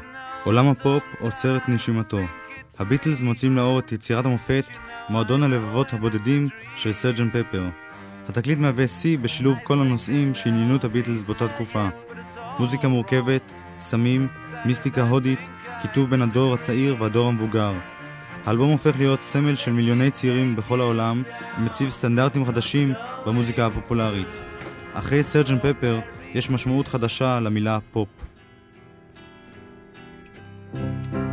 עולם 0.44 0.68
הפופ 0.68 1.02
עוצר 1.20 1.56
את 1.56 1.68
נשימתו. 1.68 2.20
הביטלס 2.78 3.22
מוצאים 3.22 3.56
לאור 3.56 3.78
את 3.78 3.92
יצירת 3.92 4.24
המופת, 4.24 4.64
מועדון 5.08 5.42
הלבבות 5.42 5.92
הבודדים 5.92 6.48
של 6.76 6.92
סרג'ן 6.92 7.30
פפר. 7.30 7.68
התקליט 8.28 8.58
מהווה 8.58 8.88
שיא 8.88 9.18
בשילוב 9.18 9.58
כל 9.64 9.80
הנושאים 9.80 10.34
שעניינו 10.34 10.76
את 10.76 10.84
הביטלס 10.84 11.22
באותה 11.22 11.48
תקופה. 11.48 11.88
מוזיקה 12.58 12.88
מורכבת, 12.88 13.54
סמים, 13.78 14.28
מיסטיקה 14.64 15.02
הודית, 15.02 15.48
כיתוב 15.82 16.10
בין 16.10 16.22
הדור 16.22 16.54
הצעיר 16.54 16.96
והדור 17.00 17.28
המבוגר. 17.28 17.72
האלבום 18.44 18.70
הופך 18.70 18.98
להיות 18.98 19.22
סמל 19.22 19.54
של 19.54 19.72
מיליוני 19.72 20.10
צעירים 20.10 20.56
בכל 20.56 20.80
העולם, 20.80 21.22
ומציב 21.58 21.90
סטנדרטים 21.90 22.46
חדשים 22.46 22.92
במוזיקה 23.26 23.66
הפופולרית. 23.66 24.40
אחרי 24.92 25.22
סרג'ן 25.22 25.58
פפר, 25.58 26.00
יש 26.34 26.50
משמעות 26.50 26.88
חדשה 26.88 27.40
למילה 27.40 27.78
פופ. 27.92 28.08
thank 30.74 31.14
you 31.14 31.23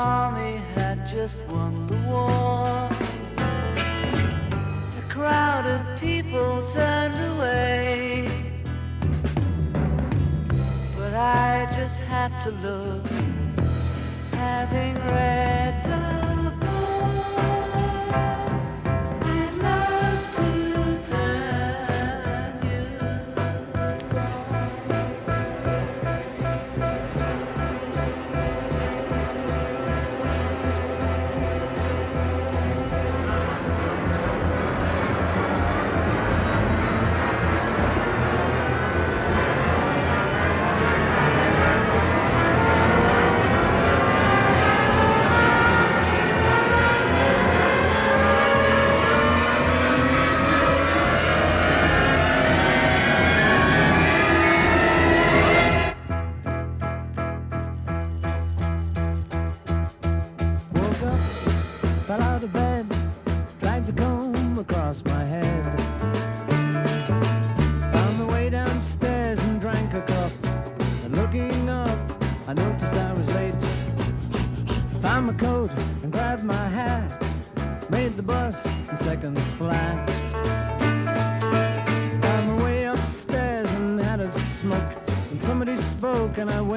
army 0.00 0.56
had 0.74 1.06
just 1.06 1.38
won 1.50 1.86
the 1.86 1.96
war. 2.08 2.88
A 4.98 5.04
crowd 5.10 5.66
of 5.66 6.00
people 6.00 6.66
turned 6.68 7.20
away. 7.32 8.30
But 10.96 11.12
I 11.14 11.68
just 11.76 11.98
had 12.12 12.30
to 12.44 12.50
look, 12.66 13.06
having 14.32 14.94
read 15.12 15.59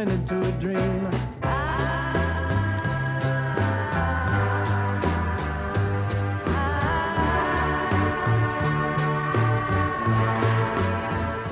went 0.05 0.11
into 0.17 0.35
a 0.49 0.51
dream. 0.63 1.03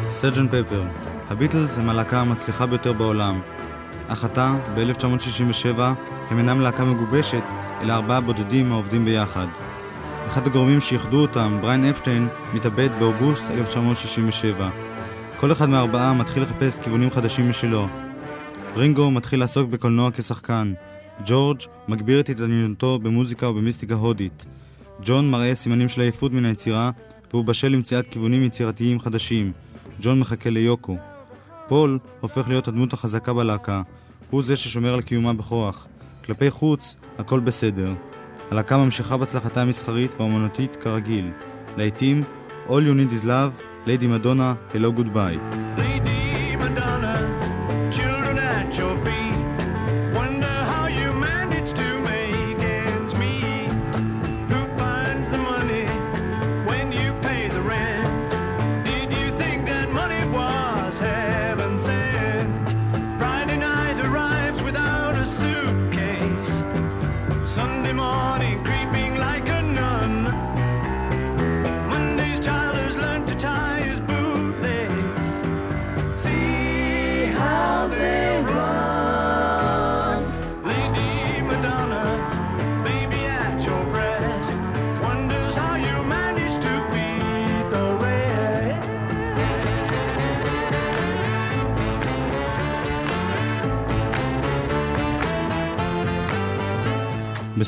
סרג'ן 0.10 0.48
פפר, 0.48 0.84
הביטלס 1.30 1.78
הם 1.78 1.90
הלהקה 1.90 2.20
המצליחה 2.20 2.66
ביותר 2.66 2.94
בעולם. 2.94 3.42
אך 4.08 4.24
עתה, 4.24 4.56
ב-1967, 4.76 5.80
הם 6.30 6.38
אינם 6.38 6.62
להקה 6.62 6.84
מגובשת, 6.84 7.44
אלא 7.82 7.94
ארבעה 7.94 8.22
בודדים 8.22 8.72
העובדים 8.72 9.06
ביחד. 9.06 9.48
אחד 10.28 10.48
הגורמים 10.48 10.82
שאיחדו 10.82 11.22
אותם, 11.22 11.58
בריין 11.62 11.86
אפשטיין, 11.86 12.28
מתאבד 12.54 12.90
באוגוסט 13.00 13.44
1967. 13.52 14.70
כל 15.38 15.52
אחד 15.52 15.70
מהארבעה 15.70 16.14
מתחיל 16.14 16.44
לחפש 16.44 16.80
כיוונים 16.80 17.12
חדשים 17.12 17.50
משלו. 17.50 17.88
רינגו 18.76 19.12
מתחיל 19.12 19.40
לעסוק 19.40 19.70
בקולנוע 19.70 20.10
כשחקן. 20.14 20.74
ג'ורג' 21.26 21.62
מגביר 21.88 22.20
את 22.20 22.30
התעניינותו 22.30 23.00
במוזיקה 23.00 23.50
ובמיסטיקה 23.50 23.96
הודית. 23.96 24.46
ג'ון 25.04 25.32
מראה 25.32 25.56
סימנים 25.56 25.90
של 25.90 26.02
עייפות 26.02 26.32
מן 26.32 26.46
היצירה, 26.46 26.92
והוא 27.32 27.46
בשל 27.46 27.68
למציאת 27.68 28.08
כיוונים 28.08 28.44
יצירתיים 28.44 29.00
חדשים. 29.00 29.52
ג'ון 30.02 30.20
מחכה 30.20 30.50
ליוקו. 30.50 30.98
פול 31.68 32.00
הופך 32.20 32.48
להיות 32.48 32.68
הדמות 32.68 32.94
החזקה 32.94 33.34
בלהקה. 33.34 33.82
הוא 34.30 34.44
זה 34.44 34.58
ששומר 34.58 34.94
על 34.94 35.02
קיומה 35.02 35.34
בכוח. 35.34 35.88
כלפי 36.26 36.52
חוץ, 36.52 36.96
הכל 37.18 37.40
בסדר. 37.40 37.94
הלהקה 38.52 38.78
ממשיכה 38.78 39.18
בהצלחתה 39.18 39.62
המסחרית 39.62 40.14
והאומנותית 40.14 40.76
כרגיל. 40.76 41.32
לעיתים, 41.78 42.24
All 42.68 42.70
You 42.70 42.72
Need 42.72 43.22
Is 43.22 43.26
Love, 43.26 43.88
Lady 43.88 44.06
Madonna, 44.06 44.76
Hello 44.76 45.00
Goodbye. 45.00 45.81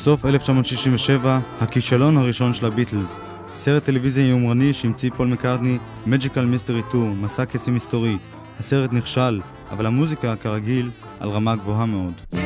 בסוף 0.04 0.24
1967, 0.24 1.40
הכישלון 1.60 2.16
הראשון 2.16 2.52
של 2.52 2.66
הביטלס, 2.66 3.20
סרט 3.52 3.84
טלוויזיה 3.84 4.28
יומרני 4.28 4.72
שהמציא 4.72 5.10
פול 5.16 5.28
מקארטני, 5.28 5.78
Magical 6.06 6.44
Mystery 6.54 6.88
2, 6.88 7.22
מסע 7.22 7.44
קסם 7.44 7.74
מסתורי. 7.74 8.16
הסרט 8.58 8.92
נכשל, 8.92 9.40
אבל 9.70 9.86
המוזיקה, 9.86 10.36
כרגיל, 10.36 10.90
על 11.20 11.28
רמה 11.28 11.56
גבוהה 11.56 11.86
מאוד. 11.86 12.43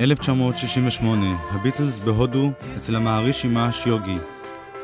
1968, 0.00 1.26
הביטלס 1.50 1.98
בהודו, 1.98 2.50
אצל 2.76 2.96
המעריש 2.96 3.44
עמה 3.44 3.72
שיוגי. 3.72 4.18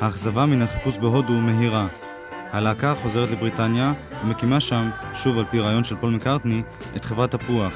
האכזבה 0.01 0.47
מן 0.47 0.63
החיפוש 0.63 0.99
בהודו 0.99 1.33
מהירה. 1.33 1.87
הלהקה 2.53 2.95
חוזרת 3.03 3.31
לבריטניה 3.31 3.93
ומקימה 4.25 4.61
שם, 4.61 4.91
שוב 5.15 5.39
על 5.39 5.45
פי 5.51 5.61
רעיון 5.61 5.85
של 5.85 5.97
פול 5.97 6.11
מקארטני, 6.11 6.63
את 6.97 7.05
חברת 7.05 7.35
תפוח. 7.35 7.73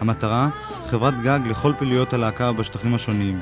המטרה, 0.00 0.48
חברת 0.86 1.14
גג 1.22 1.40
לכל 1.46 1.72
פעילויות 1.78 2.12
הלהקה 2.12 2.52
בשטחים 2.52 2.94
השונים. 2.94 3.38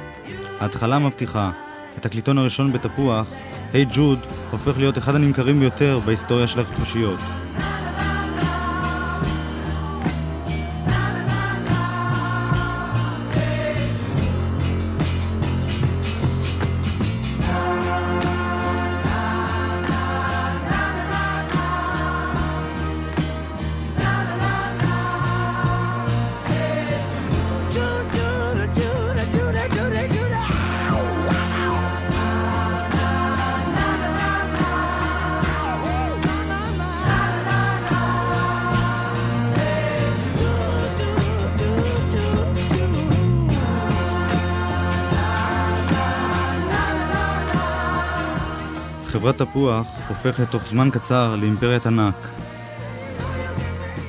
ההתחלה 0.60 0.98
מבטיחה. 0.98 1.50
התקליטון 1.96 2.38
הראשון 2.38 2.72
בתפוח, 2.72 3.32
היי 3.72 3.84
hey 3.84 3.94
ג'וד, 3.94 4.18
הופך 4.50 4.78
להיות 4.78 4.98
אחד 4.98 5.14
הנמכרים 5.14 5.60
ביותר 5.60 6.00
בהיסטוריה 6.04 6.46
של 6.46 6.60
החיפושיות. 6.60 7.20
הופכת 50.26 50.50
תוך 50.50 50.66
זמן 50.66 50.88
קצר 50.92 51.36
לאימפריית 51.36 51.86
ענק. 51.86 52.28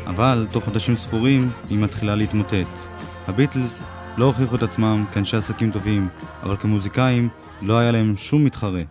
אבל 0.07 0.47
תוך 0.51 0.66
חודשים 0.66 0.95
ספורים 0.95 1.49
היא 1.70 1.80
מתחילה 1.80 2.16
להתמוטט. 2.16 2.80
הביטלס 3.28 3.84
לא 4.18 4.26
הוכיחו 4.26 4.55
את 4.55 4.63
עצמם 4.63 5.05
כאנשי 5.11 5.38
עסקים 5.38 5.72
טובים, 5.72 6.07
אבל 6.43 6.57
כמוזיקאים 6.57 7.30
לא 7.61 7.80
היה 7.80 7.91
להם 7.91 8.16
שום 8.16 8.45
מתחרה. 8.45 8.82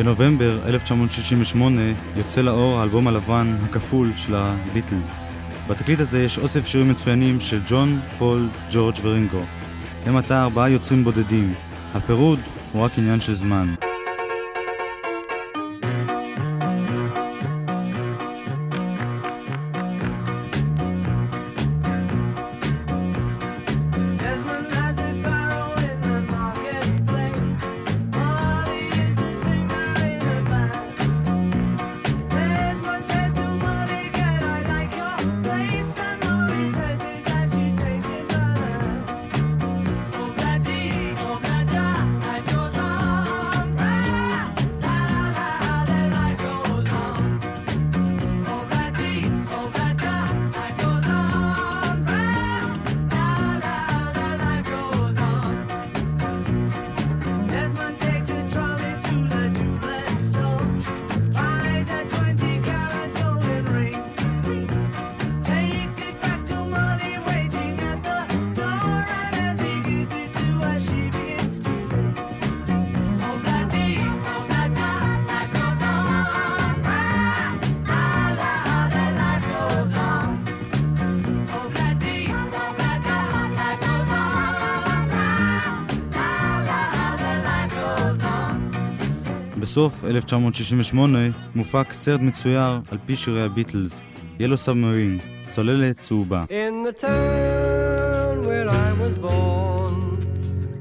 בנובמבר 0.00 0.58
1968 0.66 1.80
יוצא 2.16 2.40
לאור 2.40 2.78
האלבום 2.78 3.08
הלבן 3.08 3.56
הכפול 3.64 4.12
של 4.16 4.34
הביטלס. 4.34 5.20
בתקליט 5.68 6.00
הזה 6.00 6.22
יש 6.22 6.38
אוסף 6.38 6.66
שירים 6.66 6.88
מצוינים 6.88 7.40
של 7.40 7.60
ג'ון, 7.68 8.00
פול, 8.18 8.48
ג'ורג' 8.70 8.94
ורינגו. 9.02 9.42
הם 10.06 10.16
עתה 10.16 10.42
ארבעה 10.42 10.70
יוצרים 10.70 11.04
בודדים. 11.04 11.54
הפירוד 11.94 12.38
הוא 12.72 12.82
רק 12.82 12.98
עניין 12.98 13.20
של 13.20 13.34
זמן. 13.34 13.74
1968 90.16 91.18
מופק 91.54 91.92
סרט 91.92 92.20
מצויר 92.20 92.80
על 92.90 92.98
פי 93.06 93.16
שירי 93.16 93.42
הביטלס, 93.42 94.00
ילו 94.40 94.58
סאבמרין, 94.58 95.18
צוללת 95.46 95.98
צהובה. 95.98 96.44
In 96.48 96.88
the 96.88 97.02
town 97.02 98.42
where 98.46 98.68
I 98.68 98.90
was 99.02 99.14
born, 99.18 99.96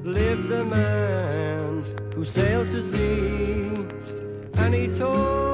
lived 0.04 0.52
a 0.52 0.64
man 0.64 1.84
who 2.16 2.24
sailed 2.26 2.70
to 2.76 2.82
sea, 2.92 3.70
and 4.62 4.74
he 4.74 4.88
told 5.00 5.49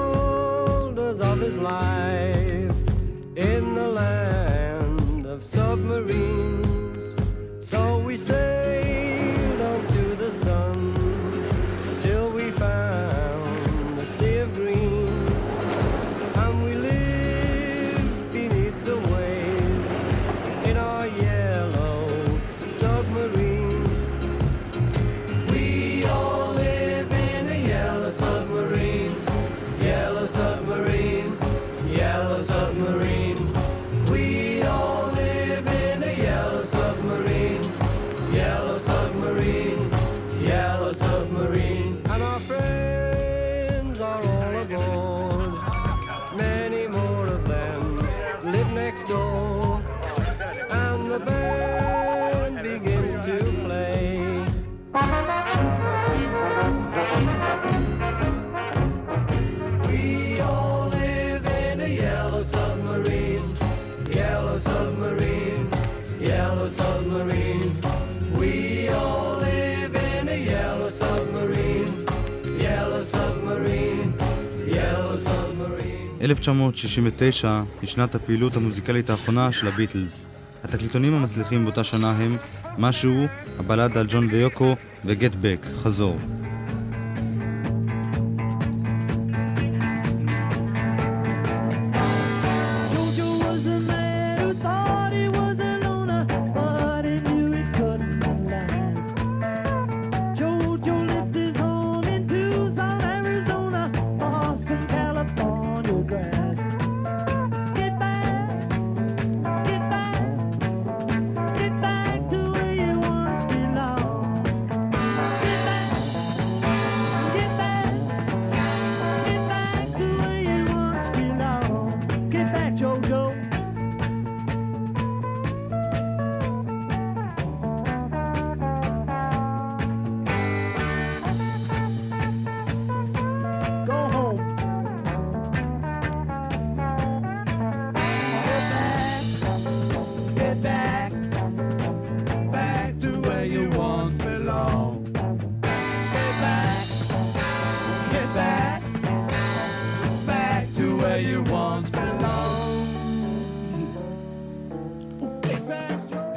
1969 76.26 77.64
היא 77.82 77.90
שנת 77.90 78.16
הפעילות 78.16 78.56
המוזיקלית 78.56 79.10
האחרונה 79.10 79.52
של 79.52 79.68
הביטלס. 79.68 80.26
התקליטונים 80.64 81.14
המצליחים 81.14 81.64
באותה 81.64 81.84
שנה 81.84 82.12
הם 82.12 82.38
משהו, 82.78 83.26
הבלד 83.60 83.98
על 83.98 84.06
ג'ון 84.10 84.28
ויוקו 84.32 84.76
וגט 85.06 85.36
בק, 85.42 85.66
חזור. 85.84 86.20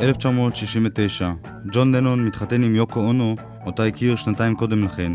1969, 0.08 1.32
ג'ון 1.72 1.94
לנון 1.94 2.24
מתחתן 2.26 2.62
עם 2.62 2.74
יוקו 2.74 3.00
אונו, 3.00 3.36
אותה 3.66 3.84
הכיר 3.84 4.16
שנתיים 4.16 4.54
קודם 4.54 4.84
לכן. 4.84 5.12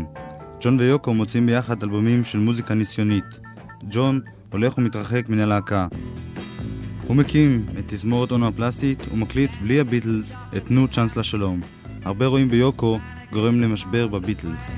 ג'ון 0.60 0.76
ויוקו 0.80 1.14
מוצאים 1.14 1.46
ביחד 1.46 1.82
אלבומים 1.82 2.24
של 2.24 2.38
מוזיקה 2.38 2.74
ניסיונית. 2.74 3.40
ג'ון 3.90 4.20
הולך 4.52 4.78
ומתרחק 4.78 5.28
מן 5.28 5.38
הלהקה. 5.38 5.86
הוא 7.06 7.16
מקים 7.16 7.66
את 7.78 7.84
תזמורת 7.86 8.32
אונו 8.32 8.46
הפלסטית 8.46 8.98
ומקליט 9.12 9.50
בלי 9.62 9.80
הביטלס 9.80 10.36
את 10.56 10.66
תנו 10.66 10.88
צ'אנס 10.88 11.16
לשלום. 11.16 11.60
הרבה 12.04 12.26
רואים 12.26 12.48
ביוקו 12.48 12.98
גורם 13.32 13.60
למשבר 13.60 14.08
בביטלס. 14.08 14.74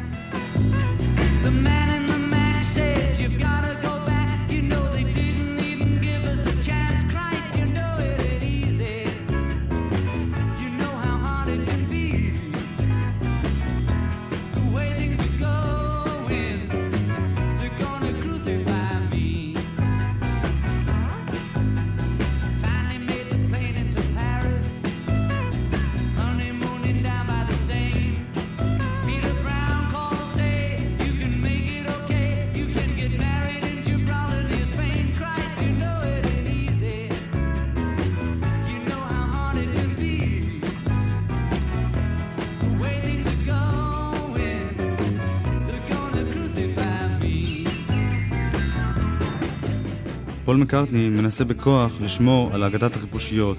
פול 50.47 50.57
מקארטני 50.57 51.09
מנסה 51.09 51.45
בכוח 51.45 52.01
לשמור 52.01 52.51
על 52.55 52.65
אגדת 52.65 52.97
החיפושיות. 52.97 53.59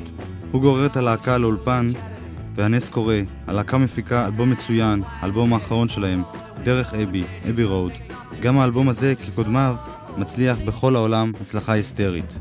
הוא 0.52 0.62
גורר 0.62 0.86
את 0.86 0.98
הלהקה 0.98 1.38
לאולפן, 1.38 1.92
והנס 2.56 2.90
קורה. 2.90 3.20
הלהקה 3.48 3.78
מפיקה 3.78 4.26
אלבום 4.26 4.50
מצוין, 4.50 5.04
האלבום 5.06 5.54
האחרון 5.54 5.88
שלהם, 5.88 6.24
דרך 6.64 6.94
אבי, 6.94 7.24
אבי 7.50 7.64
רוד. 7.64 7.92
גם 8.42 8.60
האלבום 8.60 8.90
הזה, 8.90 9.16
כקודמיו, 9.16 9.76
מצליח 10.18 10.58
בכל 10.66 10.96
העולם 10.96 11.32
הצלחה 11.42 11.74
היסטרית. 11.74 12.40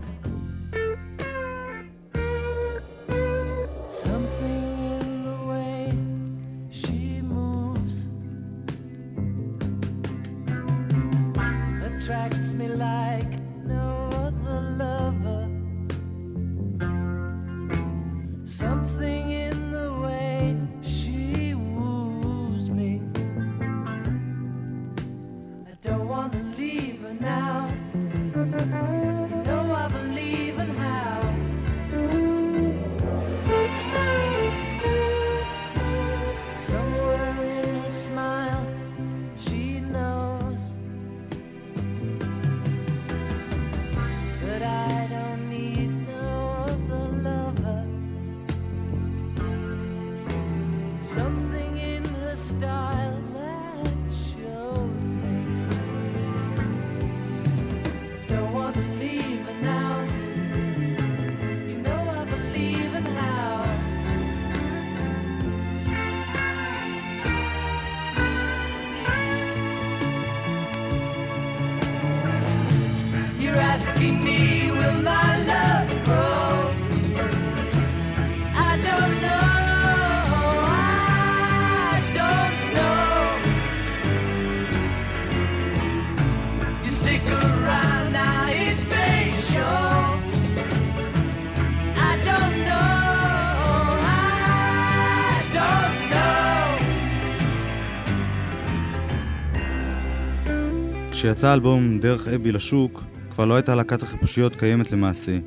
כשיצא 101.17 101.49
האלבום 101.49 101.99
"דרך 101.99 102.29
אבי" 102.29 102.53
לשוק, 102.53 103.03
כבר 103.31 103.45
לא 103.45 103.55
הייתה 103.55 103.75
להקת 103.75 104.03
החיפושיות 104.03 104.57
קיימת 104.57 104.93
למעשה. 104.93 105.39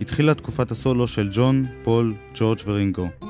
התחילה 0.00 0.34
תקופת 0.34 0.70
הסולו 0.70 1.08
של 1.08 1.28
ג'ון, 1.32 1.66
פול, 1.84 2.14
ג'ורג' 2.34 2.58
ורינגו. 2.66 3.27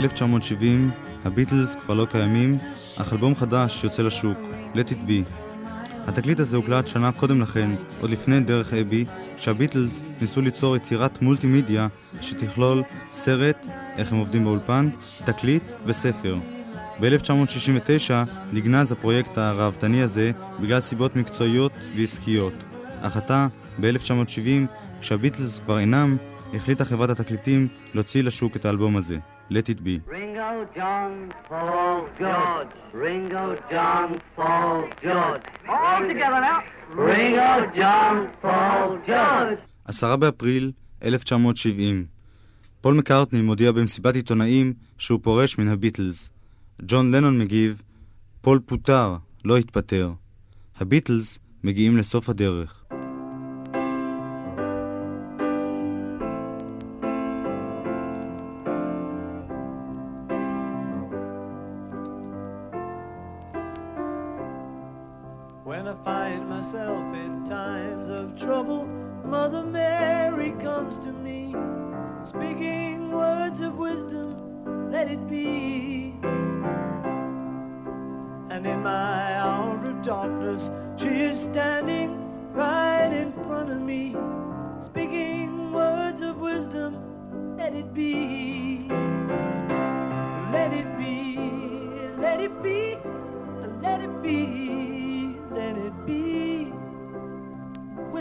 1970, 0.00 0.90
הביטלס 1.24 1.74
כבר 1.74 1.94
לא 1.94 2.04
קיימים, 2.10 2.58
אך 2.96 3.12
אלבום 3.12 3.34
חדש 3.34 3.84
יוצא 3.84 4.02
לשוק, 4.02 4.38
Let 4.74 4.88
It 4.88 5.08
Be, 5.08 5.49
התקליט 6.06 6.40
הזה 6.40 6.56
הוקלט 6.56 6.86
שנה 6.86 7.12
קודם 7.12 7.40
לכן, 7.40 7.70
עוד 8.00 8.10
לפני 8.10 8.40
דרך 8.40 8.74
אבי, 8.74 9.04
כשהביטלס 9.36 10.02
ניסו 10.20 10.40
ליצור 10.40 10.76
יצירת 10.76 11.22
מולטימדיה 11.22 11.88
שתכלול 12.20 12.82
סרט, 13.10 13.66
איך 13.96 14.12
הם 14.12 14.18
עובדים 14.18 14.44
באולפן, 14.44 14.88
תקליט 15.24 15.62
וספר. 15.86 16.36
ב-1969 17.00 18.12
נגנז 18.52 18.92
הפרויקט 18.92 19.38
הראוותני 19.38 20.02
הזה 20.02 20.30
בגלל 20.62 20.80
סיבות 20.80 21.16
מקצועיות 21.16 21.72
ועסקיות. 21.96 22.54
אך 23.00 23.16
עתה, 23.16 23.46
ב-1970, 23.80 24.66
כשהביטלס 25.00 25.58
כבר 25.58 25.78
אינם, 25.78 26.16
החליטה 26.54 26.84
חברת 26.84 27.10
התקליטים 27.10 27.68
להוציא 27.94 28.22
לשוק 28.22 28.56
את 28.56 28.64
האלבום 28.64 28.96
הזה, 28.96 29.18
Let 29.56 29.68
It 29.68 29.82
Be. 29.82 29.94
Ringo, 30.06 30.50
John, 30.76 31.12
Paul, 31.48 31.98
George. 32.20 32.72
Ringo, 33.04 33.44
John, 33.72 34.08
Paul, 34.36 34.78
George. 35.02 35.42
All 35.68 36.02
together 36.10 36.40
now. 36.48 36.60
Ringo, 36.94 37.52
John, 37.78 38.16
Paul, 38.42 38.88
George. 39.08 39.58
עשרה 39.84 40.16
באפריל 40.16 40.72
1970. 41.02 42.06
פול 42.80 42.94
מקארטני 42.94 43.42
מודיע 43.42 43.72
במסיבת 43.72 44.14
עיתונאים 44.16 44.72
שהוא 44.98 45.20
פורש 45.22 45.58
מן 45.58 45.68
הביטלס. 45.68 46.30
ג'ון 46.86 47.14
לנון 47.14 47.38
מגיב, 47.38 47.82
פול 48.40 48.60
פוטר, 48.66 49.16
לא 49.44 49.56
התפטר. 49.56 50.12
הביטלס 50.76 51.38
מגיעים 51.64 51.96
לסוף 51.96 52.28
הדרך. 52.28 52.84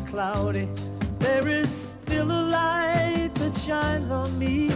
Cloudy, 0.00 0.68
there 1.18 1.46
is 1.48 1.70
still 1.70 2.30
a 2.30 2.42
light 2.42 3.30
that 3.34 3.54
shines 3.54 4.10
on 4.10 4.38
me. 4.38 4.70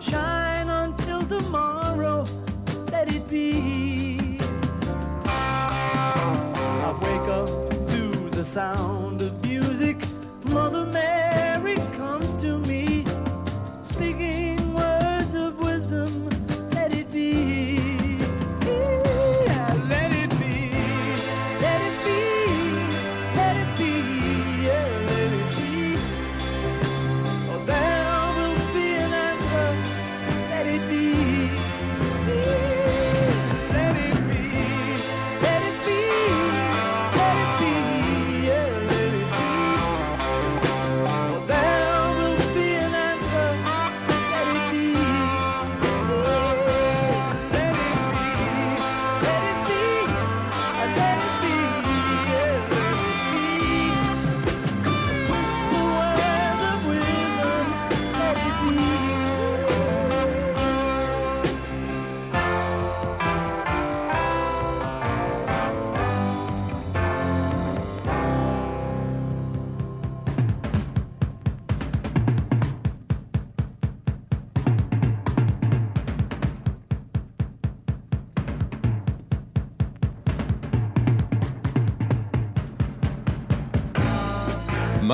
Shine 0.00 0.68
until 0.68 1.22
tomorrow, 1.22 2.24
let 2.90 3.12
it 3.14 3.28
be. 3.28 4.38
I 5.26 6.92
wake 7.02 7.28
up 7.28 7.48
to 7.88 8.30
the 8.30 8.44
sound 8.44 9.19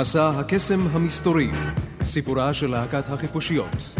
מסע 0.00 0.30
הקסם 0.30 0.86
המסתורי, 0.92 1.50
סיפורה 2.04 2.54
של 2.54 2.70
להקת 2.70 3.08
החיפושיות. 3.08 3.94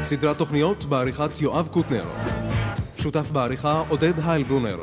סדרת 0.00 0.38
תוכניות 0.38 0.84
בעריכת 0.84 1.40
יואב 1.40 1.68
קוטנר. 1.70 2.04
שותף 2.96 3.30
בעריכה 3.30 3.82
עודד 3.88 4.12
היילברונר. 4.24 4.78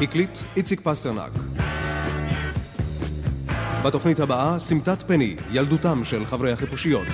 הקליט 0.00 0.38
איציק 0.56 0.80
פסטרנק. 0.80 1.30
בתוכנית 3.84 4.20
הבאה, 4.20 4.58
סמטת 4.58 5.02
פני, 5.02 5.36
ילדותם 5.50 6.04
של 6.04 6.24
חברי 6.24 6.52
החיפושיות. 6.52 7.08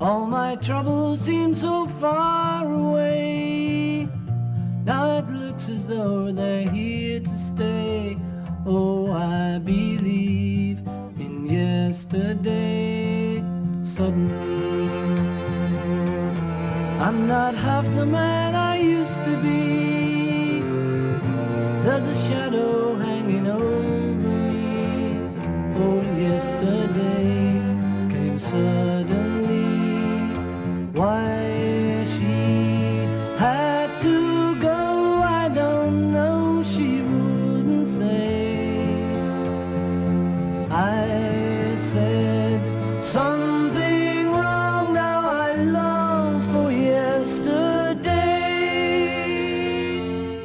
All 0.00 0.26
my 0.26 0.56
troubles 0.56 1.20
seem 1.20 1.54
so 1.54 1.69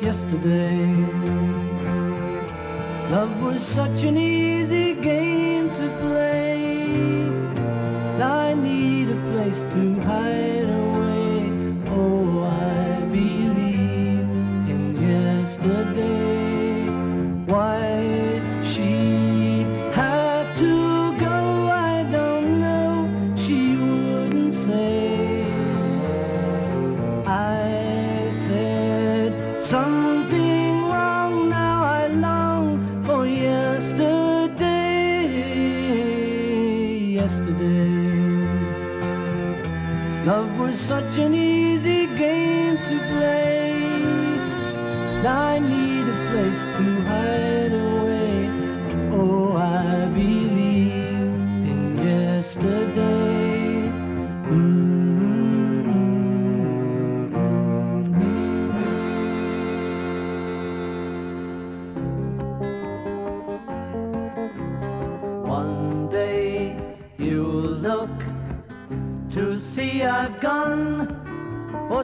Yesterday. 0.05 0.85
Love 3.09 3.41
was 3.41 3.63
such 3.63 4.03
an 4.03 4.19
easy 4.19 4.54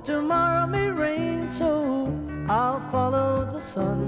tomorrow 0.03 0.65
may 0.65 0.89
rain, 0.89 1.51
so 1.51 2.11
I'll 2.49 2.79
follow 2.91 3.45
the 3.51 3.61
sun. 3.61 3.99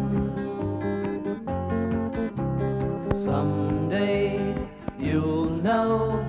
Someday 3.15 4.55
you'll 4.99 5.49
know 5.49 6.25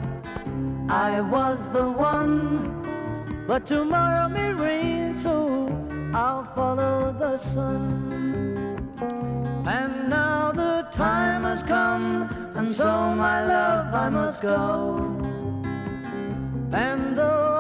I 0.89 1.21
was 1.21 1.69
the 1.71 1.91
one, 1.91 2.83
but 3.47 3.67
tomorrow 3.67 4.29
may 4.29 4.53
rain, 4.53 5.17
so 5.19 5.69
I'll 6.13 6.45
follow 6.45 7.15
the 7.19 7.39
sun. 7.39 8.05
And 9.67 10.11
now 10.11 10.53
the 10.53 10.87
time 10.93 11.45
has 11.45 11.63
come, 11.63 12.29
and 12.55 12.71
so 12.71 13.15
my 13.15 13.47
love 13.47 13.95
I 13.95 14.09
must 14.11 14.43
go. 14.43 14.99
And 16.73 17.17
though 17.17 17.54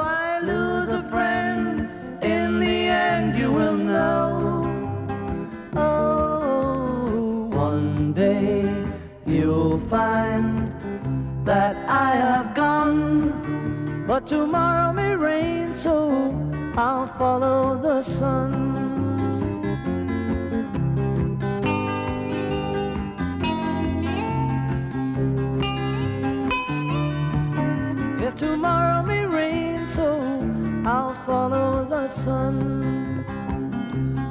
but 14.14 14.28
tomorrow 14.28 14.92
may 14.92 15.16
rain, 15.16 15.74
so 15.74 15.92
I'll 16.76 17.04
follow 17.18 17.76
the 17.76 18.00
sun. 18.00 18.52
Yeah, 28.20 28.30
tomorrow 28.36 29.02
may 29.02 29.26
rain, 29.26 29.84
so 29.96 30.06
I'll 30.86 31.14
follow 31.26 31.84
the 31.84 32.06
sun. 32.06 32.54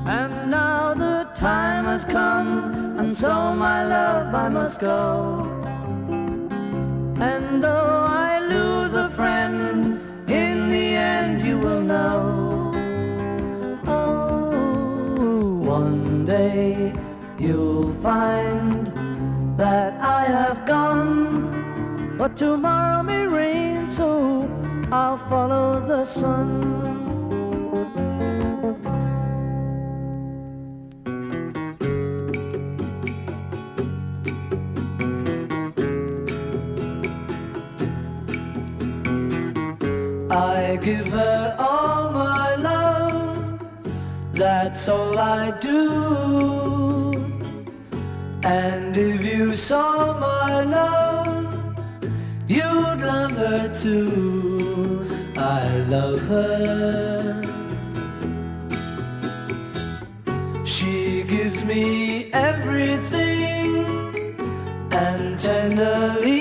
And 0.07 0.49
now 0.49 0.93
the 0.93 1.27
time 1.35 1.83
has 1.91 2.05
come, 2.05 2.99
and 2.99 3.13
so 3.13 3.53
my 3.53 3.83
love 3.85 4.33
I 4.33 4.47
must 4.47 4.79
go. 4.79 5.43
And 7.19 7.61
though 7.61 8.07
I 8.21 8.22
find 18.03 18.91
that 19.57 19.93
I 20.01 20.25
have 20.25 20.65
gone. 20.65 21.47
But 22.17 22.35
tomorrow 22.35 23.01
may 23.01 23.25
rain, 23.25 23.87
so 23.87 24.49
I'll 24.91 25.17
follow 25.17 25.79
the 25.79 26.03
sun. 26.03 26.49
I 40.29 40.77
give 40.81 41.07
her 41.07 41.55
all 41.57 42.11
my 42.11 42.55
love, 42.55 43.61
that's 44.33 44.89
all 44.89 45.17
I 45.17 45.51
do. 45.61 46.32
And 48.53 48.95
if 48.95 49.25
you 49.25 49.55
saw 49.55 50.19
my 50.19 50.63
love, 50.63 51.75
you'd 52.47 53.01
love 53.11 53.31
her 53.31 53.73
too. 53.73 55.07
I 55.35 55.79
love 55.95 56.19
her. 56.33 57.41
She 60.63 61.23
gives 61.23 61.63
me 61.63 62.31
everything 62.31 63.87
and 64.91 65.39
tenderly. 65.39 66.37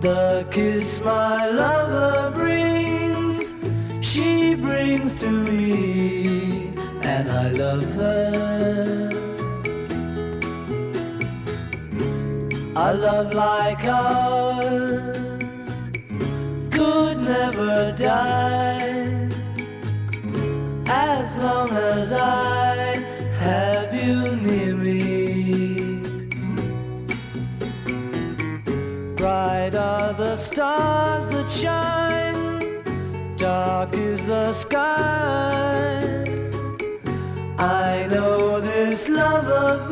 The 0.00 0.46
kiss 0.50 1.02
my 1.02 1.50
lover 1.50 2.30
brings, 2.30 3.54
she 4.00 4.54
brings 4.54 5.14
to 5.20 5.28
me, 5.28 6.72
and 7.02 7.30
I 7.30 7.50
love 7.50 7.84
her. 7.96 9.01
A 12.84 12.94
love 12.94 13.32
like 13.32 13.84
ours 13.84 15.16
could 16.72 17.18
never 17.18 17.94
die 17.96 19.28
as 20.88 21.36
long 21.36 21.70
as 21.70 22.12
I 22.12 22.96
have 23.38 23.94
you 23.94 24.34
near 24.34 24.74
me. 24.74 26.00
Bright 29.14 29.76
are 29.76 30.12
the 30.12 30.34
stars 30.34 31.28
that 31.28 31.48
shine, 31.48 32.82
dark 33.36 33.94
is 33.94 34.26
the 34.26 34.52
sky. 34.52 36.02
I 37.58 38.08
know 38.10 38.60
this 38.60 39.08
love 39.08 39.46
of 39.46 39.91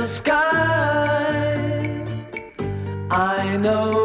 the 0.00 0.06
sky. 0.06 1.54
I 3.10 3.56
know 3.58 4.03